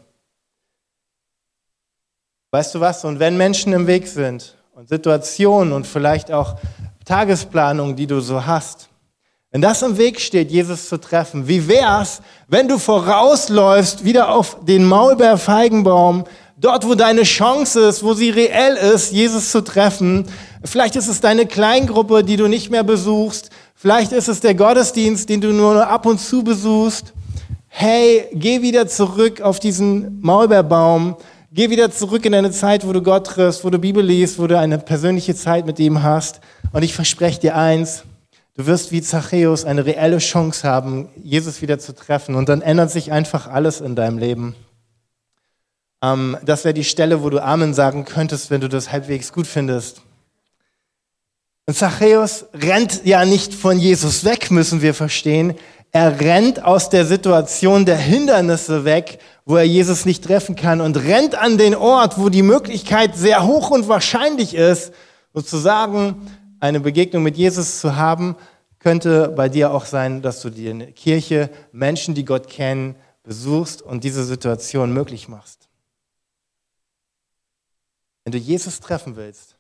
Weißt 2.54 2.76
du 2.76 2.82
was? 2.82 3.06
Und 3.06 3.20
wenn 3.20 3.38
Menschen 3.38 3.72
im 3.72 3.88
Weg 3.88 4.08
sind 4.08 4.58
und 4.74 4.90
Situationen 4.90 5.72
und 5.72 5.88
vielleicht 5.88 6.34
auch 6.34 6.58
Tagesplanungen, 7.06 7.96
die 7.96 8.08
du 8.08 8.20
so 8.20 8.46
hast, 8.46 8.90
wenn 9.52 9.62
das 9.62 9.82
im 9.82 9.98
Weg 9.98 10.20
steht, 10.20 10.52
Jesus 10.52 10.90
zu 10.90 10.98
treffen, 10.98 11.48
wie 11.48 11.70
wär's, 11.70 12.22
wenn 12.50 12.68
du 12.68 12.78
vorausläufst 12.78 14.04
wieder 14.04 14.34
auf 14.34 14.58
den 14.66 14.84
Maulbeerfeigenbaum, 14.84 16.26
dort, 16.58 16.86
wo 16.86 16.94
deine 16.96 17.24
Chance 17.24 17.88
ist, 17.88 18.04
wo 18.04 18.14
sie 18.14 18.30
reell 18.30 18.76
ist, 18.76 19.14
Jesus 19.14 19.52
zu 19.52 19.62
treffen. 19.62 20.26
Vielleicht 20.66 20.98
ist 20.98 21.08
es 21.08 21.22
deine 21.22 21.46
Kleingruppe, 21.46 22.22
die 22.22 22.36
du 22.36 22.50
nicht 22.50 22.70
mehr 22.70 22.84
besuchst. 22.84 23.50
Vielleicht 23.76 24.12
ist 24.12 24.28
es 24.28 24.42
der 24.42 24.56
Gottesdienst, 24.56 25.30
den 25.30 25.40
du 25.40 25.54
nur 25.54 25.88
ab 25.88 26.06
und 26.06 26.20
zu 26.20 26.44
besuchst. 26.44 27.14
hey, 27.74 28.28
geh 28.34 28.62
wieder 28.62 28.88
zurück 28.88 29.40
auf 29.40 29.62
diesen 29.62 30.20
Maulbeerbaum, 30.22 31.16
geh 31.52 31.70
wieder 31.70 31.92
zurück 31.92 32.26
in 32.26 32.34
eine 32.34 32.52
Zeit, 32.52 32.88
wo 32.88 32.94
du 32.94 33.02
Gott 33.02 33.28
triffst, 33.28 33.64
wo 33.64 33.70
du 33.70 33.78
Bibel 33.78 34.04
liest, 34.04 34.40
wo 34.40 34.48
du 34.48 34.58
eine 34.58 34.78
persönliche 34.78 35.36
Zeit 35.36 35.66
mit 35.66 35.80
ihm 35.80 36.02
hast. 36.02 36.40
Und 36.72 36.84
ich 36.84 36.94
verspreche 36.94 37.42
dir 37.42 37.56
eins, 37.56 38.04
du 38.56 38.66
wirst 38.66 38.92
wie 38.92 39.02
Zachäus 39.02 39.66
eine 39.66 39.86
reelle 39.86 40.20
Chance 40.20 40.68
haben, 40.68 41.10
Jesus 41.22 41.62
wieder 41.62 41.78
zu 41.78 41.94
treffen. 41.94 42.36
Und 42.36 42.48
dann 42.48 42.62
ändert 42.62 42.92
sich 42.92 43.12
einfach 43.12 43.48
alles 43.48 43.82
in 43.82 43.96
deinem 43.96 44.18
Leben. 44.18 44.56
Ähm, 46.02 46.38
das 46.44 46.64
wäre 46.64 46.74
die 46.74 46.86
Stelle, 46.86 47.22
wo 47.22 47.30
du 47.30 47.44
Amen 47.44 47.74
sagen 47.74 48.06
könntest, 48.06 48.50
wenn 48.50 48.62
du 48.62 48.70
das 48.70 48.92
halbwegs 48.92 49.34
gut 49.34 49.48
findest. 49.48 50.02
Und 51.68 51.76
Zachäus 51.76 52.46
rennt 52.54 53.06
ja 53.06 53.24
nicht 53.26 53.54
von 53.54 53.78
Jesus 53.78 54.24
weg, 54.24 54.52
müssen 54.52 54.82
wir 54.82 54.94
verstehen. 54.94 55.56
Er 55.92 56.22
rennt 56.22 56.64
aus 56.64 56.90
der 56.90 57.06
Situation 57.06 57.86
der 57.86 57.98
Hindernisse 57.98 58.86
weg, 58.86 59.20
wo 59.46 59.56
er 59.56 59.64
Jesus 59.64 60.06
nicht 60.06 60.24
treffen 60.24 60.56
kann 60.56 60.82
und 60.82 60.98
rennt 60.98 61.36
an 61.36 61.58
den 61.58 61.76
Ort, 61.76 62.18
wo 62.18 62.30
die 62.30 62.44
Möglichkeit 62.44 63.16
sehr 63.16 63.46
hoch 63.46 63.72
und 63.72 63.88
wahrscheinlich 63.88 64.54
ist, 64.54 64.94
sozusagen 65.34 66.28
eine 66.60 66.80
Begegnung 66.80 67.24
mit 67.24 67.38
Jesus 67.38 67.80
zu 67.80 67.96
haben, 67.96 68.36
könnte 68.80 69.30
bei 69.30 69.50
dir 69.50 69.72
auch 69.72 69.86
sein, 69.86 70.22
dass 70.22 70.42
du 70.42 70.50
die 70.50 70.92
Kirche, 70.94 71.50
Menschen, 71.72 72.16
die 72.16 72.26
Gott 72.26 72.48
kennen, 72.48 72.96
besuchst 73.24 73.82
und 73.82 74.04
diese 74.04 74.24
Situation 74.24 74.94
möglich 74.94 75.28
machst. 75.28 75.70
Wenn 78.24 78.32
du 78.32 78.38
Jesus 78.38 78.80
treffen 78.80 79.16
willst, 79.16 79.58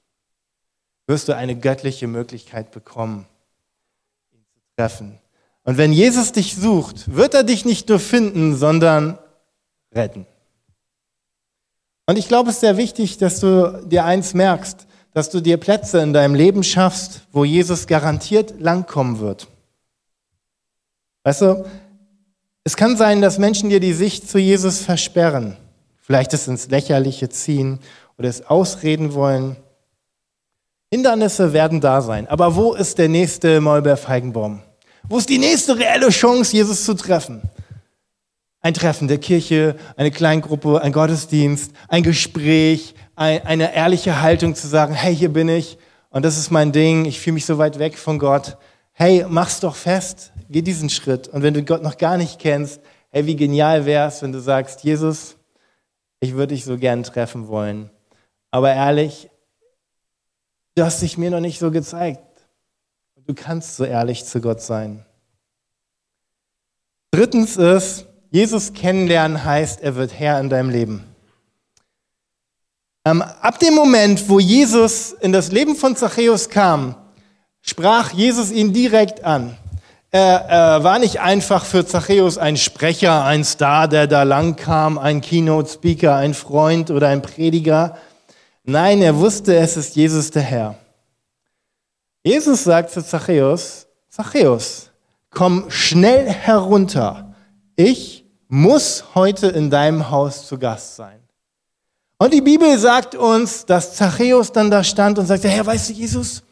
wirst 1.08 1.28
du 1.28 1.36
eine 1.36 1.58
göttliche 1.58 2.08
Möglichkeit 2.08 2.72
bekommen, 2.72 3.28
ihn 4.32 4.46
zu 4.54 4.60
treffen. 4.76 5.20
Und 5.64 5.78
wenn 5.78 5.94
Jesus 5.94 6.32
dich 6.32 6.56
sucht, 6.56 7.14
wird 7.16 7.34
er 7.34 7.44
dich 7.44 7.66
nicht 7.66 7.90
nur 7.90 8.00
finden, 8.00 8.56
sondern 8.56 9.20
retten. 9.94 10.26
Und 12.06 12.18
ich 12.18 12.28
glaube, 12.28 12.50
es 12.50 12.56
ist 12.56 12.62
sehr 12.62 12.78
wichtig, 12.78 13.18
dass 13.18 13.40
du 13.40 13.84
dir 13.86 14.06
eins 14.06 14.34
merkst, 14.34 14.88
dass 15.14 15.30
du 15.30 15.42
dir 15.42 15.58
Plätze 15.58 16.00
in 16.00 16.14
deinem 16.14 16.36
Leben 16.36 16.64
schaffst, 16.64 17.22
wo 17.32 17.46
Jesus 17.46 17.88
garantiert 17.88 18.56
langkommen 18.60 19.20
wird. 19.20 19.48
Weißt 21.24 21.42
du, 21.42 21.66
es 22.64 22.76
kann 22.76 22.98
sein, 22.98 23.22
dass 23.22 23.38
Menschen 23.38 23.70
dir 23.70 23.80
die 23.80 23.94
Sicht 23.94 24.30
zu 24.30 24.40
Jesus 24.40 24.80
versperren, 24.80 25.58
vielleicht 26.00 26.34
es 26.34 26.48
ins 26.48 26.70
Lächerliche 26.70 27.30
ziehen 27.30 27.80
oder 28.18 28.30
es 28.30 28.46
ausreden 28.46 29.14
wollen. 29.14 29.56
Hindernisse 30.92 31.54
werden 31.54 31.82
da 31.82 32.02
sein. 32.02 32.28
Aber 32.28 32.56
wo 32.56 32.74
ist 32.74 32.98
der 32.98 33.10
nächste 33.10 33.62
Maulbeerfeigenbaum? 33.62 34.62
Wo 35.08 35.18
ist 35.18 35.30
die 35.30 35.40
nächste 35.40 35.78
reelle 35.78 36.10
Chance, 36.10 36.56
Jesus 36.56 36.86
zu 36.86 36.94
treffen? 36.94 37.42
Ein 38.62 38.74
Treffen 38.74 39.08
der 39.08 39.18
Kirche, 39.18 39.76
eine 39.98 40.12
Kleingruppe, 40.12 40.82
ein 40.82 40.92
Gottesdienst, 40.92 41.74
ein 41.88 42.04
Gespräch, 42.04 42.94
eine 43.16 43.74
ehrliche 43.76 44.22
Haltung 44.22 44.56
zu 44.56 44.68
sagen, 44.68 44.94
hey, 44.94 45.16
hier 45.16 45.34
bin 45.34 45.50
ich 45.50 45.78
und 46.10 46.24
das 46.24 46.38
ist 46.38 46.52
mein 46.52 46.72
Ding, 46.72 47.06
ich 47.06 47.20
fühle 47.20 47.36
mich 47.36 47.46
so 47.46 47.58
weit 47.58 47.80
weg 47.80 47.98
von 47.98 48.20
Gott. 48.20 48.58
Hey, 48.92 49.26
mach's 49.28 49.62
doch 49.62 49.76
fest, 49.76 50.32
geh 50.50 50.62
diesen 50.62 50.90
Schritt. 50.90 51.28
Und 51.28 51.42
wenn 51.42 51.54
du 51.54 51.64
Gott 51.64 51.82
noch 51.82 51.98
gar 51.98 52.18
nicht 52.18 52.38
kennst, 52.38 52.82
hey, 53.10 53.26
wie 53.26 53.36
genial 53.36 53.86
wär's, 53.86 54.22
wenn 54.22 54.32
du 54.32 54.42
sagst, 54.42 54.84
Jesus, 54.84 55.38
ich 56.20 56.34
würde 56.34 56.54
dich 56.54 56.66
so 56.66 56.78
gern 56.78 57.04
treffen 57.04 57.48
wollen. 57.48 57.90
Aber 58.52 58.74
ehrlich, 58.74 59.30
du 60.76 60.84
hast 60.84 61.02
dich 61.02 61.18
mir 61.18 61.32
noch 61.32 61.40
nicht 61.40 61.60
so 61.60 61.72
gezeigt. 61.72 62.22
Du 63.26 63.34
kannst 63.34 63.78
so 63.78 63.86
ehrlich 63.86 64.26
zu 64.26 64.42
Gott 64.42 64.62
sein. 64.62 65.06
Drittens 67.12 67.56
ist, 67.58 68.08
Jesus 68.32 68.74
kennenlernen 68.74 69.44
heißt, 69.44 69.82
er 69.82 69.96
wird 69.96 70.18
Herr 70.18 70.40
in 70.40 70.50
deinem 70.50 70.70
Leben. 70.70 71.04
Ähm, 73.04 73.22
ab 73.22 73.60
dem 73.60 73.76
Moment, 73.76 74.30
wo 74.30 74.40
Jesus 74.40 75.12
in 75.12 75.34
das 75.34 75.52
Leben 75.52 75.76
von 75.76 75.98
Zachäus 75.98 76.48
kam, 76.48 76.96
sprach 77.62 78.12
Jesus 78.14 78.52
ihn 78.52 78.72
direkt 78.72 79.26
an. 79.26 79.58
Er, 80.12 80.46
er 80.48 80.84
war 80.84 81.00
nicht 81.00 81.20
einfach 81.20 81.66
für 81.66 81.86
Zachäus 81.86 82.38
ein 82.38 82.56
Sprecher, 82.56 83.26
ein 83.26 83.44
Star, 83.44 83.90
der 83.90 84.08
da 84.08 84.24
lang 84.24 84.56
kam, 84.56 84.98
ein 84.98 85.20
Keynote-Speaker, 85.20 86.16
ein 86.16 86.34
Freund 86.34 86.90
oder 86.90 87.10
ein 87.10 87.22
Prediger. 87.22 87.98
Nein, 88.64 89.02
er 89.02 89.18
wusste, 89.18 89.58
es 89.58 89.76
ist 89.76 89.96
Jesus 89.96 90.32
der 90.32 90.44
Herr. 90.44 90.76
Jesus 92.24 92.64
sagt 92.64 92.92
zu 92.92 93.04
Zachäus, 93.04 93.88
Zachäus, 94.10 94.92
komm 95.32 95.70
schnell 95.70 96.30
herunter. 96.30 97.34
Ich 97.76 98.21
muss 98.52 99.06
heute 99.16 99.48
in 99.48 99.70
deinem 99.70 100.12
Haus 100.12 100.46
zu 100.46 100.60
Gast 100.60 100.98
sein. 100.98 101.22
Und 102.18 102.34
die 102.34 102.42
Bibel 102.42 102.78
sagt 102.78 103.16
uns, 103.16 103.66
dass 103.66 103.96
Zachäus 103.96 104.52
dann 104.52 104.70
da 104.70 104.84
stand 104.84 105.18
und 105.18 105.26
sagte, 105.26 105.48
Herr, 105.48 105.66
weißt 105.66 105.90
du, 105.90 105.94
Jesus, 105.94 106.44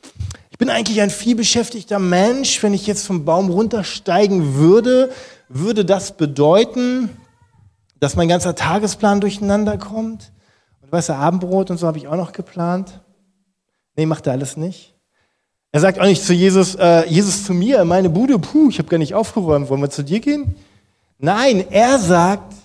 ich 0.50 0.58
bin 0.58 0.70
eigentlich 0.70 1.02
ein 1.02 1.10
vielbeschäftigter 1.10 2.00
Mensch. 2.00 2.64
Wenn 2.64 2.74
ich 2.74 2.88
jetzt 2.88 3.06
vom 3.06 3.26
Baum 3.26 3.50
runtersteigen 3.50 4.56
würde, 4.56 5.12
würde 5.50 5.84
das 5.84 6.16
bedeuten, 6.16 7.10
dass 8.00 8.16
mein 8.16 8.30
ganzer 8.30 8.56
Tagesplan 8.56 9.20
durcheinander 9.20 9.78
kommt. 9.78 10.32
Und 10.82 10.94
weißt 10.94 11.10
du, 11.10 11.16
Abendbrot 11.16 11.70
und 11.70 11.80
so 11.80 11.86
habe 11.86 11.98
ich 11.98 12.08
auch 12.08 12.16
noch 12.16 12.32
geplant. 12.32 13.02
Nee, 13.98 14.06
macht 14.06 14.26
er 14.26 14.34
alles 14.34 14.56
nicht. 14.56 14.96
Er 15.74 15.82
sagt 15.82 16.00
auch 16.00 16.06
nicht 16.06 16.24
zu 16.24 16.32
Jesus, 16.32 16.76
äh, 16.76 17.06
Jesus 17.10 17.44
zu 17.44 17.54
mir, 17.54 17.84
meine 17.84 18.10
Bude, 18.10 18.40
puh, 18.40 18.70
ich 18.70 18.80
habe 18.80 18.88
gar 18.88 19.00
nicht 19.00 19.16
aufgeräumt, 19.16 19.70
wollen 19.70 19.82
wir 19.82 19.90
zu 19.90 20.06
dir 20.06 20.22
gehen? 20.22 20.56
Nein, 21.20 21.70
er 21.70 22.00
sagt 22.00 22.56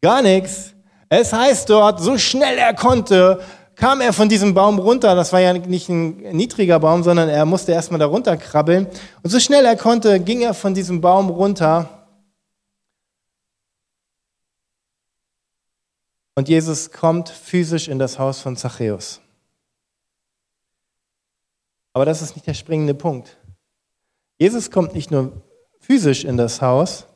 gar 0.00 0.22
nichts. 0.22 0.74
Es 1.08 1.32
heißt 1.32 1.70
dort, 1.70 2.00
so 2.00 2.18
schnell 2.18 2.58
er 2.58 2.74
konnte, 2.74 3.40
kam 3.76 4.00
er 4.00 4.12
von 4.12 4.28
diesem 4.28 4.54
Baum 4.54 4.80
runter. 4.80 5.14
Das 5.14 5.32
war 5.32 5.40
ja 5.40 5.52
nicht 5.52 5.88
ein 5.88 6.16
niedriger 6.36 6.80
Baum, 6.80 7.04
sondern 7.04 7.28
er 7.28 7.44
musste 7.44 7.72
erstmal 7.72 8.00
da 8.00 8.06
runterkrabbeln. 8.06 8.88
Und 9.22 9.30
so 9.30 9.38
schnell 9.38 9.64
er 9.64 9.76
konnte, 9.76 10.18
ging 10.18 10.42
er 10.42 10.52
von 10.52 10.74
diesem 10.74 11.00
Baum 11.00 11.30
runter. 11.30 12.08
Und 16.34 16.48
Jesus 16.48 16.90
kommt 16.90 17.28
physisch 17.28 17.86
in 17.86 18.00
das 18.00 18.18
Haus 18.18 18.40
von 18.40 18.56
Zachäus. 18.56 19.20
Aber 21.92 22.04
das 22.04 22.20
ist 22.20 22.34
nicht 22.34 22.48
der 22.48 22.54
springende 22.54 22.94
Punkt. 22.94 23.36
Jesus 24.38 24.72
kommt 24.72 24.94
nicht 24.94 25.12
nur 25.12 25.42
physisch 25.78 26.24
in 26.24 26.36
das 26.36 26.60
Haus, 26.62 27.06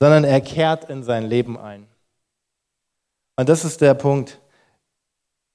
sondern 0.00 0.24
er 0.24 0.40
kehrt 0.40 0.88
in 0.90 1.02
sein 1.02 1.24
Leben 1.26 1.58
ein. 1.58 1.86
Und 3.36 3.48
das 3.48 3.64
ist 3.64 3.80
der 3.80 3.94
Punkt. 3.94 4.40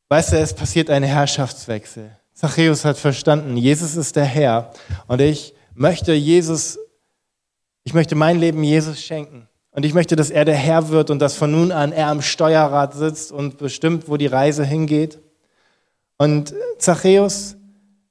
Weißt 0.10 0.34
du, 0.34 0.38
es 0.38 0.54
passiert 0.54 0.90
ein 0.90 1.04
Herrschaftswechsel. 1.04 2.16
Zachäus 2.34 2.86
hat 2.86 2.98
verstanden, 2.98 3.58
Jesus 3.58 3.96
ist 3.96 4.16
der 4.16 4.26
Herr. 4.26 4.72
Und 5.08 5.22
ich 5.22 5.54
möchte 5.74 6.14
Jesus, 6.14 6.80
ich 7.84 7.94
möchte 7.94 8.16
mein 8.16 8.40
Leben 8.40 8.64
Jesus 8.64 9.02
schenken. 9.02 9.48
Und 9.72 9.86
ich 9.86 9.94
möchte, 9.94 10.16
dass 10.16 10.30
er 10.30 10.44
der 10.44 10.56
Herr 10.56 10.90
wird 10.90 11.10
und 11.10 11.20
dass 11.20 11.36
von 11.36 11.52
nun 11.52 11.72
an 11.72 11.92
er 11.94 12.08
am 12.08 12.22
Steuerrad 12.22 12.94
sitzt 12.94 13.32
und 13.32 13.58
bestimmt, 13.58 14.10
wo 14.10 14.18
die 14.18 14.28
Reise 14.28 14.66
hingeht. 14.66 15.20
Und 16.18 16.54
Zachäus 16.78 17.56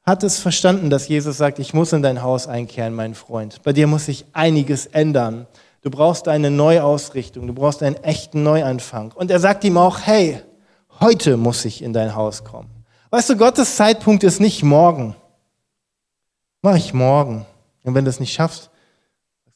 hat 0.03 0.23
es 0.23 0.39
verstanden, 0.39 0.91
dass 0.91 1.07
Jesus 1.07 1.37
sagt, 1.37 1.59
ich 1.59 1.75
muss 1.75 1.93
in 1.93 2.03
dein 2.03 2.23
Haus 2.23 2.47
einkehren, 2.47 2.95
mein 2.95 3.15
Freund. 3.15 3.63
Bei 3.63 3.73
dir 3.73 3.87
muss 3.87 4.07
sich 4.07 4.25
einiges 4.33 4.87
ändern. 4.87 5.47
Du 5.83 5.91
brauchst 5.91 6.29
eine 6.29 6.51
Neuausrichtung, 6.51 7.47
du 7.47 7.55
brauchst 7.55 7.83
einen 7.83 7.97
echten 7.97 8.43
Neuanfang. 8.43 9.13
Und 9.13 9.31
er 9.31 9.41
sagt 9.41 9.65
ihm 9.65 9.79
auch, 9.79 10.01
hey, 10.01 10.43
heute 11.01 11.37
muss 11.37 11.65
ich 11.65 11.83
in 11.83 11.93
dein 11.93 12.15
Haus 12.15 12.45
kommen. 12.45 12.69
Weißt 13.11 13.31
du, 13.31 13.37
Gottes 13.37 13.77
Zeitpunkt 13.77 14.23
ist 14.23 14.41
nicht 14.41 14.63
morgen. 14.63 15.17
Mach 16.63 16.77
ich 16.77 16.93
morgen. 16.93 17.47
Und 17.83 17.95
wenn 17.95 18.05
du 18.05 18.11
es 18.11 18.21
nicht 18.21 18.33
schaffst, 18.33 18.71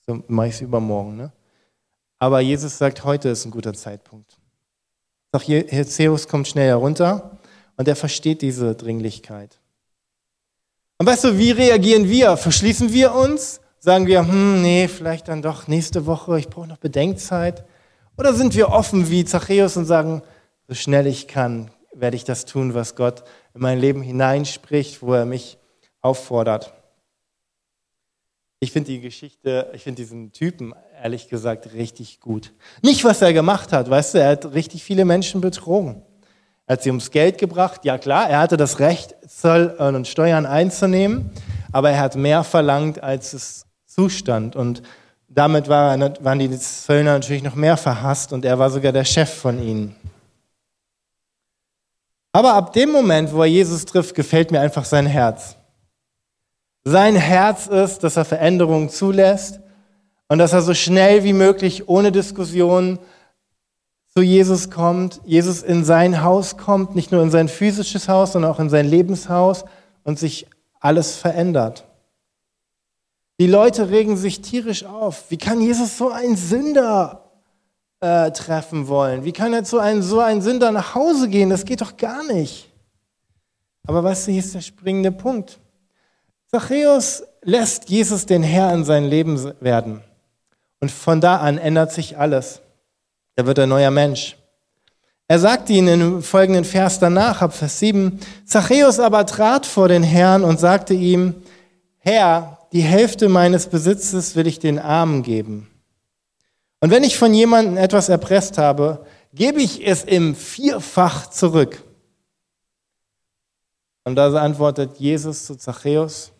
dann 0.06 0.24
mache 0.28 0.48
ich 0.48 0.54
es 0.54 0.60
übermorgen. 0.60 1.16
Ne? 1.16 1.32
Aber 2.18 2.40
Jesus 2.40 2.78
sagt, 2.78 3.04
heute 3.04 3.28
ist 3.28 3.44
ein 3.44 3.50
guter 3.50 3.74
Zeitpunkt. 3.74 4.38
Doch 5.30 5.42
Zeus 5.42 6.28
kommt 6.28 6.48
schnell 6.48 6.68
herunter 6.68 7.38
und 7.76 7.88
er 7.88 7.96
versteht 7.96 8.40
diese 8.40 8.74
Dringlichkeit. 8.74 9.58
Und 10.96 11.06
weißt 11.06 11.24
du, 11.24 11.38
wie 11.38 11.50
reagieren 11.50 12.08
wir? 12.08 12.36
Verschließen 12.36 12.92
wir 12.92 13.14
uns? 13.14 13.60
Sagen 13.84 14.06
wir, 14.06 14.26
hm, 14.26 14.62
nee, 14.62 14.88
vielleicht 14.88 15.28
dann 15.28 15.42
doch 15.42 15.68
nächste 15.68 16.06
Woche, 16.06 16.38
ich 16.38 16.48
brauche 16.48 16.66
noch 16.66 16.78
Bedenkzeit? 16.78 17.66
Oder 18.16 18.32
sind 18.32 18.54
wir 18.54 18.70
offen 18.70 19.10
wie 19.10 19.26
Zachäus 19.26 19.76
und 19.76 19.84
sagen, 19.84 20.22
so 20.66 20.74
schnell 20.74 21.06
ich 21.06 21.28
kann, 21.28 21.70
werde 21.92 22.16
ich 22.16 22.24
das 22.24 22.46
tun, 22.46 22.72
was 22.72 22.96
Gott 22.96 23.24
in 23.52 23.60
mein 23.60 23.78
Leben 23.78 24.00
hineinspricht, 24.00 25.02
wo 25.02 25.12
er 25.12 25.26
mich 25.26 25.58
auffordert? 26.00 26.72
Ich 28.58 28.72
finde 28.72 28.90
die 28.90 29.02
Geschichte, 29.02 29.70
ich 29.74 29.82
finde 29.82 30.00
diesen 30.00 30.32
Typen 30.32 30.72
ehrlich 31.02 31.28
gesagt 31.28 31.74
richtig 31.74 32.20
gut. 32.20 32.54
Nicht, 32.80 33.04
was 33.04 33.20
er 33.20 33.34
gemacht 33.34 33.70
hat, 33.74 33.90
weißt 33.90 34.14
du, 34.14 34.18
er 34.18 34.30
hat 34.30 34.54
richtig 34.54 34.82
viele 34.82 35.04
Menschen 35.04 35.42
betrogen. 35.42 36.00
Er 36.64 36.76
hat 36.76 36.82
sie 36.82 36.88
ums 36.88 37.10
Geld 37.10 37.36
gebracht, 37.36 37.84
ja 37.84 37.98
klar, 37.98 38.30
er 38.30 38.38
hatte 38.38 38.56
das 38.56 38.78
Recht, 38.78 39.14
Zoll 39.28 39.76
und 39.78 40.08
Steuern 40.08 40.46
einzunehmen, 40.46 41.32
aber 41.70 41.90
er 41.90 42.00
hat 42.00 42.16
mehr 42.16 42.44
verlangt, 42.44 43.02
als 43.02 43.34
es 43.34 43.63
Zustand. 43.94 44.56
Und 44.56 44.82
damit 45.28 45.68
war, 45.68 45.98
waren 45.98 46.38
die 46.38 46.50
Zöllner 46.58 47.12
natürlich 47.12 47.42
noch 47.42 47.54
mehr 47.54 47.76
verhasst 47.76 48.32
und 48.32 48.44
er 48.44 48.58
war 48.58 48.70
sogar 48.70 48.92
der 48.92 49.04
Chef 49.04 49.32
von 49.32 49.62
ihnen. 49.62 49.94
Aber 52.32 52.54
ab 52.54 52.72
dem 52.72 52.90
Moment, 52.90 53.32
wo 53.32 53.42
er 53.42 53.48
Jesus 53.48 53.84
trifft, 53.84 54.16
gefällt 54.16 54.50
mir 54.50 54.60
einfach 54.60 54.84
sein 54.84 55.06
Herz. 55.06 55.56
Sein 56.82 57.14
Herz 57.14 57.68
ist, 57.68 58.02
dass 58.02 58.16
er 58.16 58.24
Veränderungen 58.24 58.90
zulässt 58.90 59.60
und 60.28 60.38
dass 60.38 60.52
er 60.52 60.62
so 60.62 60.74
schnell 60.74 61.22
wie 61.22 61.32
möglich, 61.32 61.88
ohne 61.88 62.10
Diskussion, 62.10 62.98
zu 64.08 64.22
Jesus 64.22 64.70
kommt, 64.70 65.20
Jesus 65.24 65.62
in 65.62 65.84
sein 65.84 66.22
Haus 66.22 66.56
kommt, 66.56 66.94
nicht 66.94 67.10
nur 67.10 67.22
in 67.22 67.30
sein 67.30 67.48
physisches 67.48 68.08
Haus, 68.08 68.32
sondern 68.32 68.50
auch 68.50 68.60
in 68.60 68.70
sein 68.70 68.86
Lebenshaus 68.86 69.64
und 70.04 70.18
sich 70.18 70.46
alles 70.78 71.16
verändert. 71.16 71.84
Die 73.40 73.46
Leute 73.48 73.90
regen 73.90 74.16
sich 74.16 74.42
tierisch 74.42 74.84
auf. 74.84 75.24
Wie 75.30 75.38
kann 75.38 75.60
Jesus 75.60 75.98
so 75.98 76.10
einen 76.10 76.36
Sünder 76.36 77.30
äh, 78.00 78.30
treffen 78.30 78.86
wollen? 78.86 79.24
Wie 79.24 79.32
kann 79.32 79.52
er 79.52 79.64
zu 79.64 79.80
einem 79.80 80.02
so 80.02 80.20
einen 80.20 80.40
Sünder 80.40 80.70
nach 80.70 80.94
Hause 80.94 81.28
gehen? 81.28 81.50
Das 81.50 81.64
geht 81.64 81.80
doch 81.80 81.96
gar 81.96 82.24
nicht. 82.24 82.70
Aber 83.86 84.02
du, 84.02 84.30
hier 84.30 84.38
ist 84.38 84.54
der 84.54 84.60
springende 84.60 85.10
Punkt. 85.10 85.58
Zachäus 86.46 87.24
lässt 87.42 87.90
Jesus 87.90 88.24
den 88.26 88.42
Herr 88.42 88.72
in 88.72 88.84
sein 88.84 89.04
Leben 89.04 89.52
werden. 89.60 90.00
Und 90.80 90.90
von 90.90 91.20
da 91.20 91.38
an 91.38 91.58
ändert 91.58 91.92
sich 91.92 92.16
alles. 92.16 92.60
Er 93.36 93.46
wird 93.46 93.58
ein 93.58 93.68
neuer 93.68 93.90
Mensch. 93.90 94.36
Er 95.26 95.38
sagt 95.38 95.70
ihnen 95.70 96.00
im 96.00 96.22
folgenden 96.22 96.64
Vers 96.64 96.98
danach, 96.98 97.42
ab 97.42 97.54
Vers 97.54 97.78
7, 97.80 98.20
Zachäus 98.44 99.00
aber 99.00 99.26
trat 99.26 99.66
vor 99.66 99.88
den 99.88 100.02
Herrn 100.02 100.44
und 100.44 100.60
sagte 100.60 100.94
ihm, 100.94 101.34
Herr, 101.98 102.58
die 102.74 102.82
Hälfte 102.82 103.28
meines 103.28 103.68
Besitzes 103.68 104.34
will 104.34 104.48
ich 104.48 104.58
den 104.58 104.80
Armen 104.80 105.22
geben. 105.22 105.70
Und 106.80 106.90
wenn 106.90 107.04
ich 107.04 107.16
von 107.16 107.32
jemandem 107.32 107.76
etwas 107.76 108.08
erpresst 108.08 108.58
habe, 108.58 109.06
gebe 109.32 109.62
ich 109.62 109.86
es 109.86 110.02
im 110.02 110.34
Vierfach 110.34 111.30
zurück. 111.30 111.82
Und 114.02 114.16
da 114.16 114.34
antwortet 114.34 114.98
Jesus 114.98 115.46
zu 115.46 115.54
Zachäus, 115.54 116.32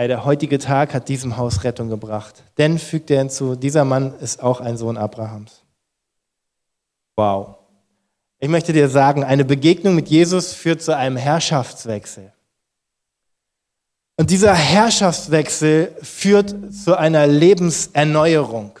der 0.00 0.24
heutige 0.24 0.58
Tag 0.58 0.92
hat 0.92 1.08
diesem 1.08 1.36
Haus 1.36 1.64
Rettung 1.64 1.88
gebracht. 1.88 2.42
Denn, 2.56 2.78
fügt 2.78 3.10
er 3.10 3.18
hinzu, 3.18 3.54
dieser 3.54 3.84
Mann 3.84 4.14
ist 4.18 4.42
auch 4.42 4.60
ein 4.60 4.76
Sohn 4.76 4.96
Abrahams. 4.96 5.62
Wow. 7.16 7.56
Ich 8.38 8.48
möchte 8.48 8.72
dir 8.72 8.88
sagen, 8.88 9.24
eine 9.24 9.44
Begegnung 9.44 9.94
mit 9.94 10.08
Jesus 10.08 10.52
führt 10.52 10.82
zu 10.82 10.96
einem 10.96 11.16
Herrschaftswechsel. 11.16 12.32
Und 14.18 14.30
dieser 14.30 14.52
Herrschaftswechsel 14.52 15.94
führt 16.02 16.52
zu 16.74 16.98
einer 16.98 17.28
Lebenserneuerung. 17.28 18.72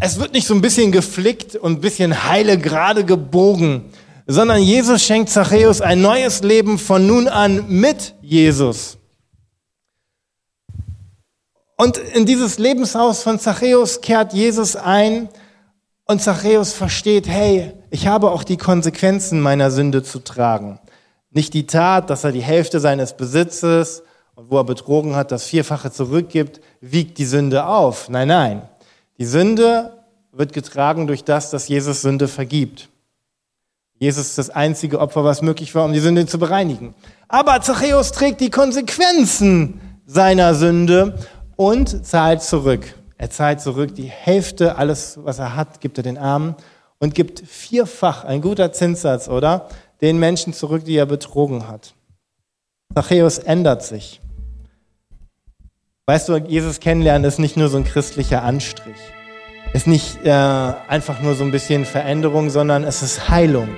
Es 0.00 0.18
wird 0.18 0.32
nicht 0.32 0.46
so 0.46 0.54
ein 0.54 0.62
bisschen 0.62 0.92
geflickt 0.92 1.56
und 1.56 1.72
ein 1.72 1.80
bisschen 1.82 2.24
heile 2.24 2.56
gerade 2.56 3.04
gebogen, 3.04 3.90
sondern 4.26 4.62
Jesus 4.62 5.02
schenkt 5.02 5.28
Zachäus 5.28 5.82
ein 5.82 6.00
neues 6.00 6.42
Leben 6.42 6.78
von 6.78 7.06
nun 7.06 7.28
an 7.28 7.68
mit 7.68 8.14
Jesus. 8.22 8.96
Und 11.76 11.98
in 11.98 12.24
dieses 12.24 12.58
Lebenshaus 12.58 13.22
von 13.22 13.38
Zachäus 13.38 14.00
kehrt 14.00 14.32
Jesus 14.32 14.74
ein 14.74 15.28
und 16.06 16.22
Zachäus 16.22 16.72
versteht, 16.72 17.28
hey, 17.28 17.74
ich 17.90 18.06
habe 18.06 18.30
auch 18.30 18.42
die 18.42 18.56
Konsequenzen 18.56 19.42
meiner 19.42 19.70
Sünde 19.70 20.02
zu 20.02 20.20
tragen. 20.20 20.80
Nicht 21.30 21.52
die 21.52 21.66
Tat, 21.66 22.08
dass 22.08 22.24
er 22.24 22.32
die 22.32 22.40
Hälfte 22.40 22.80
seines 22.80 23.14
Besitzes 23.14 24.02
und 24.38 24.52
wo 24.52 24.58
er 24.58 24.64
betrogen 24.64 25.16
hat, 25.16 25.32
das 25.32 25.46
Vierfache 25.46 25.90
zurückgibt, 25.90 26.60
wiegt 26.80 27.18
die 27.18 27.24
Sünde 27.24 27.66
auf. 27.66 28.08
Nein, 28.08 28.28
nein. 28.28 28.62
Die 29.18 29.24
Sünde 29.24 30.04
wird 30.30 30.52
getragen 30.52 31.08
durch 31.08 31.24
das, 31.24 31.50
dass 31.50 31.66
Jesus 31.66 32.02
Sünde 32.02 32.28
vergibt. 32.28 32.88
Jesus 33.98 34.28
ist 34.28 34.38
das 34.38 34.50
einzige 34.50 35.00
Opfer, 35.00 35.24
was 35.24 35.42
möglich 35.42 35.74
war, 35.74 35.84
um 35.84 35.92
die 35.92 35.98
Sünde 35.98 36.24
zu 36.26 36.38
bereinigen. 36.38 36.94
Aber 37.26 37.60
Zachäus 37.62 38.12
trägt 38.12 38.40
die 38.40 38.50
Konsequenzen 38.50 39.80
seiner 40.06 40.54
Sünde 40.54 41.18
und 41.56 42.06
zahlt 42.06 42.40
zurück. 42.40 42.94
Er 43.16 43.30
zahlt 43.30 43.60
zurück 43.60 43.96
die 43.96 44.06
Hälfte, 44.06 44.76
alles, 44.76 45.18
was 45.20 45.40
er 45.40 45.56
hat, 45.56 45.80
gibt 45.80 45.98
er 45.98 46.04
den 46.04 46.16
Armen 46.16 46.54
und 47.00 47.16
gibt 47.16 47.40
vierfach, 47.40 48.22
ein 48.22 48.40
guter 48.40 48.72
Zinssatz, 48.72 49.26
oder? 49.26 49.68
Den 50.00 50.20
Menschen 50.20 50.52
zurück, 50.52 50.84
die 50.84 50.94
er 50.94 51.06
betrogen 51.06 51.66
hat. 51.66 51.92
Zachäus 52.94 53.38
ändert 53.38 53.82
sich. 53.82 54.20
Weißt 56.08 56.26
du, 56.30 56.38
Jesus 56.38 56.80
kennenlernen 56.80 57.28
ist 57.28 57.38
nicht 57.38 57.58
nur 57.58 57.68
so 57.68 57.76
ein 57.76 57.84
christlicher 57.84 58.42
Anstrich. 58.42 58.96
Ist 59.74 59.86
nicht 59.86 60.24
äh, 60.24 60.30
einfach 60.30 61.20
nur 61.20 61.34
so 61.34 61.44
ein 61.44 61.50
bisschen 61.50 61.84
Veränderung, 61.84 62.48
sondern 62.48 62.82
es 62.82 63.02
ist 63.02 63.28
Heilung. 63.28 63.68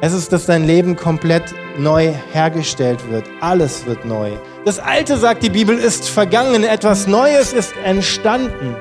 Es 0.00 0.12
ist, 0.12 0.32
dass 0.32 0.46
dein 0.46 0.66
Leben 0.66 0.96
komplett 0.96 1.54
neu 1.78 2.14
hergestellt 2.32 3.08
wird. 3.12 3.26
Alles 3.40 3.86
wird 3.86 4.04
neu. 4.04 4.32
Das 4.64 4.80
Alte, 4.80 5.16
sagt 5.16 5.44
die 5.44 5.50
Bibel, 5.50 5.78
ist 5.78 6.08
vergangen. 6.08 6.64
Etwas 6.64 7.06
Neues 7.06 7.52
ist 7.52 7.74
entstanden. 7.84 8.74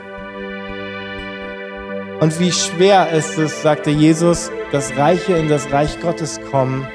Und 2.19 2.39
wie 2.39 2.51
schwer 2.51 3.11
ist 3.11 3.37
es, 3.37 3.61
sagte 3.61 3.91
Jesus, 3.91 4.49
dass 4.71 4.97
Reiche 4.97 5.33
in 5.33 5.49
das 5.49 5.71
Reich 5.71 5.99
Gottes 5.99 6.39
kommen. 6.49 6.87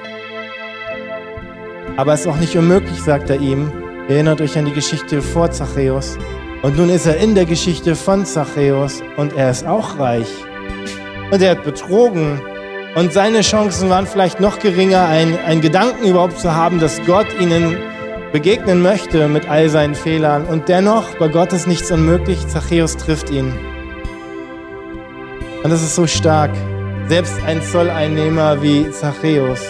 Aber 1.97 2.15
es 2.15 2.23
ist 2.23 2.27
auch 2.27 2.39
nicht 2.39 2.57
unmöglich, 2.57 3.01
sagt 3.01 3.31
er 3.31 3.41
ihm. 3.41 3.86
Erinnert 4.09 4.41
euch 4.41 4.57
an 4.57 4.67
die 4.67 4.73
Geschichte 4.73 5.21
vor 5.21 5.51
Zachäus. 5.51 6.17
Und 6.63 6.77
nun 6.77 6.91
ist 6.91 7.07
er 7.07 7.17
in 7.17 7.35
der 7.35 7.45
Geschichte 7.45 7.97
von 7.97 8.25
Zachäus 8.25 9.03
und 9.17 9.37
er 9.37 9.51
ist 9.51 9.67
auch 9.67 9.99
reich. 9.99 10.29
Und 11.33 11.43
er 11.43 11.51
hat 11.51 11.65
betrogen 11.65 12.41
und 12.95 13.13
seine 13.13 13.41
Chancen 13.41 13.91
waren 13.91 14.07
vielleicht 14.07 14.39
noch 14.39 14.61
geringer, 14.61 15.07
einen 15.09 15.61
Gedanken 15.61 16.07
überhaupt 16.07 16.39
zu 16.39 16.55
haben, 16.55 16.79
dass 16.79 17.01
Gott 17.05 17.27
ihnen 17.41 17.77
begegnen 18.33 18.81
möchte 18.81 19.27
mit 19.27 19.49
all 19.49 19.69
seinen 19.69 19.97
Fehlern. 19.97 20.45
Und 20.45 20.69
dennoch, 20.69 21.17
bei 21.19 21.27
Gott 21.27 21.53
ist 21.53 21.67
nichts 21.67 21.91
unmöglich. 21.91 22.47
Zachäus 22.47 22.97
trifft 22.97 23.29
ihn. 23.31 23.53
Und 25.65 25.71
das 25.71 25.83
ist 25.83 25.97
so 25.97 26.07
stark. 26.07 26.53
Selbst 27.09 27.35
ein 27.45 27.61
Zolleinnehmer 27.61 28.63
wie 28.63 28.89
Zachäus 28.93 29.61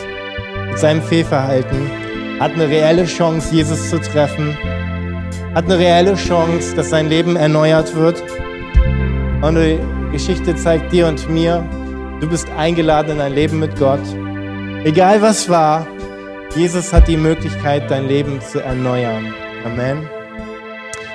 mit 0.69 0.79
seinem 0.79 1.03
Fehlverhalten 1.03 2.06
hat 2.41 2.53
eine 2.53 2.69
reelle 2.69 3.05
Chance, 3.07 3.55
Jesus 3.55 3.91
zu 3.91 4.01
treffen, 4.01 4.57
hat 5.55 5.65
eine 5.65 5.79
reelle 5.79 6.15
Chance, 6.15 6.77
dass 6.77 6.91
sein 6.91 7.09
Leben 7.09 7.37
erneuert 7.37 7.95
wird. 7.95 8.23
Und 9.43 9.57
die 9.57 9.79
Geschichte 10.13 10.55
zeigt 10.55 10.93
dir 10.93 11.07
und 11.07 11.29
mir, 11.31 11.65
Du 12.21 12.27
bist 12.27 12.49
eingeladen 12.57 13.17
in 13.17 13.21
ein 13.21 13.35
Leben 13.35 13.59
mit 13.59 13.79
Gott. 13.79 14.01
Egal 14.85 15.21
was 15.21 15.51
war, 15.51 15.87
Jesus 16.55 16.91
hat 16.91 17.09
die 17.09 17.17
Möglichkeit, 17.19 17.91
dein 17.91 18.09
Leben 18.09 18.41
zu 18.41 18.63
erneuern. 18.63 19.35
Amen. 19.67 20.09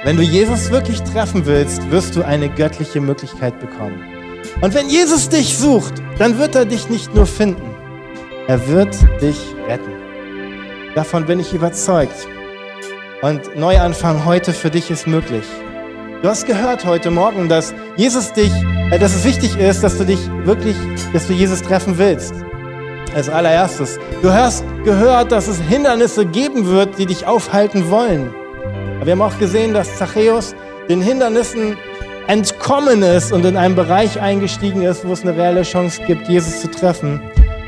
Wenn 0.04 0.18
du 0.18 0.22
Jesus 0.22 0.70
wirklich 0.70 1.02
treffen 1.02 1.48
willst, 1.48 1.90
wirst 1.90 2.16
du 2.16 2.24
eine 2.24 2.50
göttliche 2.50 3.02
Möglichkeit 3.02 3.60
bekommen. 3.60 4.00
Und 4.62 4.76
wenn 4.76 4.90
Jesus 4.90 5.28
dich 5.28 5.58
sucht, 5.58 5.96
dann 6.20 6.38
wird 6.38 6.54
er 6.54 6.66
dich 6.66 6.88
nicht 6.88 7.16
nur 7.16 7.26
finden, 7.26 7.76
er 8.48 8.68
wird 8.68 8.96
dich 9.22 9.40
retten. 9.68 10.01
Davon 10.96 11.26
bin 11.26 11.40
ich 11.40 11.54
überzeugt. 11.54 12.28
Und 13.22 13.56
Neuanfang 13.56 14.26
heute 14.26 14.52
für 14.52 14.70
dich 14.70 14.92
ist 14.92 15.08
möglich. 15.08 15.46
Du 16.22 16.28
hast 16.28 16.46
gehört 16.46 16.86
heute 16.86 17.12
Morgen, 17.12 17.48
dass 17.48 17.74
Jesus 17.96 18.34
dich, 18.34 18.52
äh, 18.92 19.00
dass 19.00 19.16
es 19.16 19.24
wichtig 19.24 19.58
ist, 19.58 19.84
dass 19.84 19.98
du 19.98 20.04
dich 20.04 20.20
wirklich, 20.44 20.76
dass 21.14 21.28
du 21.28 21.34
Jesus 21.34 21.62
treffen 21.62 21.98
willst. 21.98 22.34
Als 23.16 23.30
allererstes. 23.30 24.00
Du 24.22 24.34
hast 24.34 24.66
gehört, 24.84 25.32
dass 25.32 25.48
es 25.48 25.62
Hindernisse 25.62 26.26
geben 26.26 26.68
wird, 26.68 26.98
die 26.98 27.06
dich 27.06 27.26
aufhalten 27.26 27.90
wollen. 27.90 28.30
Aber 28.98 29.06
wir 29.06 29.14
haben 29.14 29.22
auch 29.22 29.40
gesehen, 29.40 29.74
dass 29.74 29.98
Zachäus 29.98 30.56
den 30.90 31.02
Hindernissen 31.02 31.78
entkommen 32.28 33.02
ist 33.02 33.32
und 33.32 33.46
in 33.46 33.56
einen 33.56 33.76
Bereich 33.76 34.20
eingestiegen 34.20 34.82
ist, 34.82 35.08
wo 35.08 35.14
es 35.14 35.22
eine 35.22 35.38
reelle 35.38 35.64
Chance 35.64 36.02
gibt, 36.06 36.28
Jesus 36.28 36.62
zu 36.62 36.70
treffen. 36.70 37.22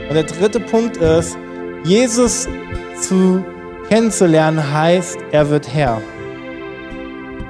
Und 0.10 0.14
der 0.14 0.24
dritte 0.24 0.60
Punkt 0.60 0.98
ist, 0.98 1.38
Jesus 1.86 2.48
zu 3.08 3.44
kennenzulernen 3.90 4.74
heißt, 4.74 5.18
er 5.32 5.50
wird 5.50 5.74
Herr. 5.74 6.02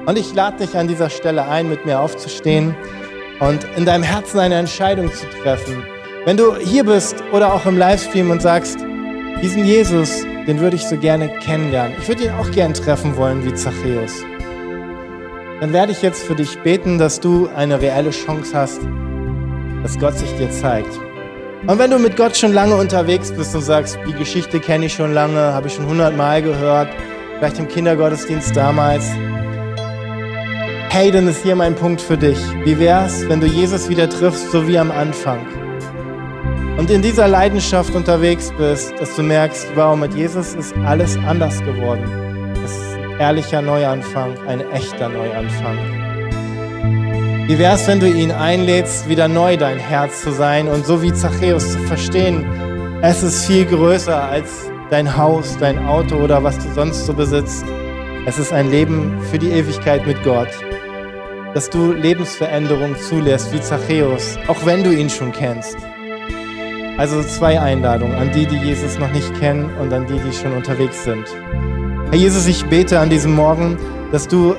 Und 0.05 0.17
ich 0.17 0.33
lade 0.33 0.57
dich 0.65 0.75
an 0.77 0.87
dieser 0.87 1.09
Stelle 1.09 1.45
ein, 1.47 1.69
mit 1.69 1.85
mir 1.85 1.99
aufzustehen 1.99 2.75
und 3.39 3.65
in 3.77 3.85
deinem 3.85 4.03
Herzen 4.03 4.39
eine 4.39 4.55
Entscheidung 4.55 5.11
zu 5.11 5.25
treffen. 5.41 5.83
Wenn 6.25 6.37
du 6.37 6.55
hier 6.55 6.83
bist 6.83 7.23
oder 7.31 7.53
auch 7.53 7.65
im 7.65 7.77
Livestream 7.77 8.31
und 8.31 8.41
sagst, 8.41 8.79
diesen 9.41 9.65
Jesus, 9.65 10.25
den 10.47 10.59
würde 10.59 10.75
ich 10.75 10.85
so 10.85 10.97
gerne 10.97 11.29
kennenlernen. 11.39 11.95
Ich 12.01 12.07
würde 12.07 12.25
ihn 12.25 12.31
auch 12.31 12.49
gerne 12.51 12.73
treffen 12.73 13.15
wollen 13.15 13.45
wie 13.45 13.53
Zachäus. 13.53 14.23
Dann 15.59 15.71
werde 15.71 15.93
ich 15.93 16.01
jetzt 16.01 16.23
für 16.23 16.35
dich 16.35 16.57
beten, 16.59 16.97
dass 16.97 17.19
du 17.19 17.47
eine 17.55 17.81
reelle 17.81 18.11
Chance 18.11 18.51
hast, 18.53 18.81
dass 19.83 19.97
Gott 19.99 20.17
sich 20.17 20.33
dir 20.35 20.51
zeigt. 20.51 20.99
Und 21.65 21.79
wenn 21.79 21.91
du 21.91 21.97
mit 21.97 22.17
Gott 22.17 22.35
schon 22.35 22.51
lange 22.51 22.75
unterwegs 22.75 23.31
bist 23.31 23.55
und 23.55 23.61
sagst, 23.61 23.97
die 24.05 24.11
Geschichte 24.11 24.59
kenne 24.59 24.87
ich 24.87 24.93
schon 24.93 25.13
lange, 25.13 25.39
habe 25.39 25.67
ich 25.67 25.73
schon 25.73 25.87
hundertmal 25.87 26.41
gehört, 26.41 26.89
vielleicht 27.37 27.57
im 27.57 27.69
Kindergottesdienst 27.69 28.53
damals, 28.53 29.05
hey, 30.89 31.09
dann 31.09 31.25
ist 31.29 31.41
hier 31.41 31.55
mein 31.55 31.73
Punkt 31.73 32.01
für 32.01 32.17
dich. 32.17 32.37
Wie 32.65 32.77
wär's, 32.79 33.27
wenn 33.29 33.39
du 33.39 33.47
Jesus 33.47 33.87
wieder 33.87 34.09
triffst, 34.09 34.51
so 34.51 34.67
wie 34.67 34.77
am 34.77 34.91
Anfang? 34.91 35.39
Und 36.77 36.91
in 36.91 37.01
dieser 37.01 37.29
Leidenschaft 37.29 37.95
unterwegs 37.95 38.51
bist, 38.57 38.93
dass 38.99 39.15
du 39.15 39.23
merkst, 39.23 39.67
wow, 39.75 39.95
mit 39.95 40.13
Jesus 40.13 40.55
ist 40.55 40.75
alles 40.85 41.17
anders 41.25 41.59
geworden. 41.59 42.03
Es 42.65 42.71
ist 42.71 42.95
ein 42.95 43.19
ehrlicher 43.21 43.61
Neuanfang, 43.61 44.37
ein 44.47 44.59
echter 44.71 45.07
Neuanfang. 45.07 46.02
Wie 47.45 47.59
wär's, 47.59 47.89
wenn 47.89 47.99
du 47.99 48.07
ihn 48.07 48.31
einlädst, 48.31 49.09
wieder 49.09 49.27
neu 49.27 49.57
dein 49.57 49.77
Herz 49.77 50.21
zu 50.21 50.31
sein 50.31 50.69
und 50.69 50.85
so 50.85 51.01
wie 51.01 51.11
Zachäus 51.11 51.73
zu 51.73 51.79
verstehen, 51.79 52.45
es 53.01 53.21
ist 53.21 53.45
viel 53.45 53.65
größer 53.65 54.23
als 54.23 54.71
dein 54.89 55.17
Haus, 55.17 55.57
dein 55.59 55.85
Auto 55.85 56.15
oder 56.15 56.41
was 56.41 56.57
du 56.57 56.73
sonst 56.73 57.05
so 57.05 57.13
besitzt. 57.13 57.65
Es 58.25 58.39
ist 58.39 58.53
ein 58.53 58.71
Leben 58.71 59.19
für 59.29 59.37
die 59.37 59.49
Ewigkeit 59.49 60.07
mit 60.07 60.23
Gott. 60.23 60.47
Dass 61.53 61.69
du 61.69 61.91
Lebensveränderung 61.91 62.95
zulässt 62.97 63.51
wie 63.51 63.59
Zachäus, 63.59 64.39
auch 64.47 64.65
wenn 64.65 64.81
du 64.81 64.93
ihn 64.93 65.09
schon 65.09 65.33
kennst. 65.33 65.75
Also 66.97 67.21
zwei 67.23 67.59
Einladungen 67.59 68.15
an 68.15 68.31
die, 68.31 68.45
die 68.45 68.55
Jesus 68.55 68.97
noch 68.97 69.11
nicht 69.11 69.37
kennen 69.37 69.69
und 69.81 69.91
an 69.91 70.07
die, 70.07 70.17
die 70.19 70.31
schon 70.31 70.53
unterwegs 70.53 71.03
sind. 71.03 71.25
Herr 72.09 72.17
Jesus, 72.17 72.47
ich 72.47 72.63
bete 72.67 73.01
an 73.01 73.09
diesem 73.09 73.35
Morgen, 73.35 73.77
dass 74.13 74.29
du 74.29 74.55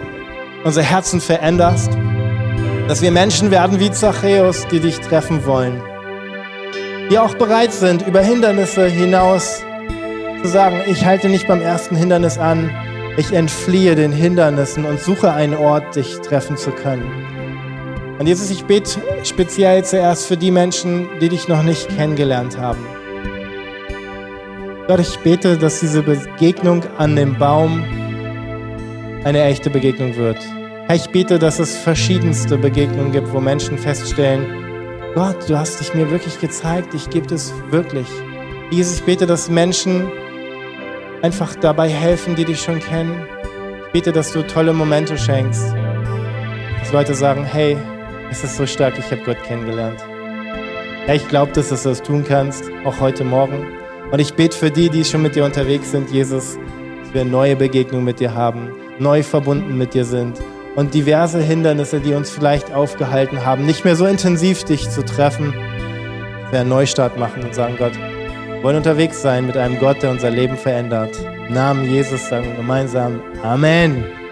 unser 0.65 0.83
Herzen 0.83 1.23
veränderst, 1.23 1.97
dass 2.89 3.01
wir 3.01 3.11
Menschen 3.11 3.51
werden 3.51 3.81
wie 3.81 3.91
Zachäus, 3.91 4.67
die 4.71 4.81
dich 4.81 5.01
treffen 5.01 5.47
wollen, 5.47 5.83
die 7.11 7.19
auch 7.19 7.35
bereit 7.35 7.73
sind, 7.73 8.07
über 8.07 8.21
Hindernisse 8.21 8.87
hinaus 8.87 9.63
zu 10.43 10.49
sagen, 10.49 10.83
ich 10.87 11.05
halte 11.05 11.29
nicht 11.31 11.49
beim 11.49 11.63
ersten 11.63 11.97
Hindernis 11.97 12.37
an, 12.37 12.71
ich 13.17 13.33
entfliehe 13.33 13.95
den 13.95 14.13
Hindernissen 14.13 14.85
und 14.85 15.01
suche 15.01 15.33
einen 15.33 15.55
Ort, 15.55 15.97
dich 15.97 16.19
treffen 16.21 16.57
zu 16.57 16.73
können. 16.73 17.11
Und 18.19 18.27
Jesus, 18.27 18.51
ich 18.51 18.65
bete 18.65 19.01
speziell 19.25 19.85
zuerst 19.85 20.27
für 20.27 20.37
die 20.37 20.51
Menschen, 20.51 21.09
die 21.21 21.31
dich 21.31 21.49
noch 21.49 21.63
nicht 21.63 21.89
kennengelernt 21.97 22.59
haben. 22.59 22.85
Gott, 24.87 25.01
ich 25.01 25.19
bete, 25.21 25.57
dass 25.57 25.81
diese 25.81 26.03
Begegnung 26.03 26.83
an 26.99 27.17
dem 27.17 27.39
Baum 27.39 27.83
eine 29.25 29.43
echte 29.43 29.71
Begegnung 29.71 30.17
wird. 30.17 30.37
Herr, 30.87 30.97
ich 30.97 31.09
bete, 31.09 31.39
dass 31.39 31.61
es 31.61 31.79
verschiedenste 31.79 32.59
Begegnungen 32.59 33.11
gibt, 33.11 33.33
wo 33.33 33.41
Menschen 33.41 33.79
feststellen, 33.79 34.45
Gott, 35.15 35.49
du 35.49 35.57
hast 35.57 35.81
dich 35.81 35.95
mir 35.95 36.11
wirklich 36.11 36.39
gezeigt, 36.39 36.93
ich 36.93 37.09
gebe 37.09 37.35
es 37.35 37.55
wirklich. 37.71 38.07
Jesus, 38.71 38.99
ich 38.99 39.05
bete, 39.05 39.25
dass 39.25 39.49
Menschen 39.49 40.13
einfach 41.23 41.55
dabei 41.55 41.89
helfen, 41.89 42.35
die 42.35 42.45
dich 42.45 42.61
schon 42.61 42.81
kennen. 42.81 43.27
Ich 43.87 43.93
bete, 43.93 44.13
dass 44.13 44.35
du 44.35 44.47
tolle 44.47 44.75
Momente 44.75 45.17
schenkst. 45.17 45.75
Dass 46.81 46.93
Leute 46.93 47.15
sagen, 47.15 47.45
hey, 47.45 47.79
es 48.31 48.45
ist 48.45 48.59
so 48.59 48.67
stark, 48.67 48.99
ich 48.99 49.11
habe 49.11 49.23
Gott 49.25 49.43
kennengelernt. 49.43 50.05
Ja, 51.07 51.15
ich 51.15 51.27
glaube, 51.29 51.53
dass 51.53 51.71
du 51.71 51.77
das 51.77 52.03
tun 52.03 52.27
kannst, 52.29 52.65
auch 52.85 53.01
heute 53.01 53.25
Morgen. 53.25 53.67
Und 54.13 54.19
ich 54.19 54.35
bete 54.35 54.55
für 54.55 54.71
die, 54.71 54.91
die 54.91 55.03
schon 55.03 55.23
mit 55.23 55.35
dir 55.35 55.47
unterwegs 55.47 55.93
sind, 55.93 56.11
Jesus, 56.11 56.59
dass 57.05 57.15
wir 57.15 57.25
neue 57.25 57.57
Begegnungen 57.57 58.05
mit 58.05 58.21
dir 58.21 58.35
haben, 58.35 58.69
neu 58.99 59.23
verbunden 59.23 59.79
mit 59.79 59.95
dir 59.95 60.05
sind 60.05 60.39
und 60.77 60.95
diverse 60.95 61.41
Hindernisse, 61.41 62.01
die 62.01 62.15
uns 62.15 62.31
vielleicht 62.31 62.73
aufgehalten 62.73 63.45
haben, 63.45 63.67
nicht 63.67 63.85
mehr 63.85 63.97
so 63.97 64.07
intensiv 64.07 64.65
dich 64.65 64.91
zu 64.91 65.05
treffen, 65.05 65.53
wir 66.51 66.61
einen 66.61 66.69
Neustart 66.69 67.19
machen 67.19 67.43
und 67.43 67.55
sagen, 67.55 67.77
Gott, 67.79 67.93
wir 67.95 68.63
wollen 68.63 68.77
unterwegs 68.77 69.21
sein 69.21 69.47
mit 69.47 69.57
einem 69.57 69.79
Gott, 69.79 70.03
der 70.03 70.11
unser 70.11 70.31
Leben 70.31 70.57
verändert. 70.57 71.17
Im 71.49 71.55
Namen 71.55 71.91
Jesus 71.91 72.29
sagen 72.29 72.47
wir 72.47 72.57
gemeinsam 72.57 73.23
Amen. 73.43 74.24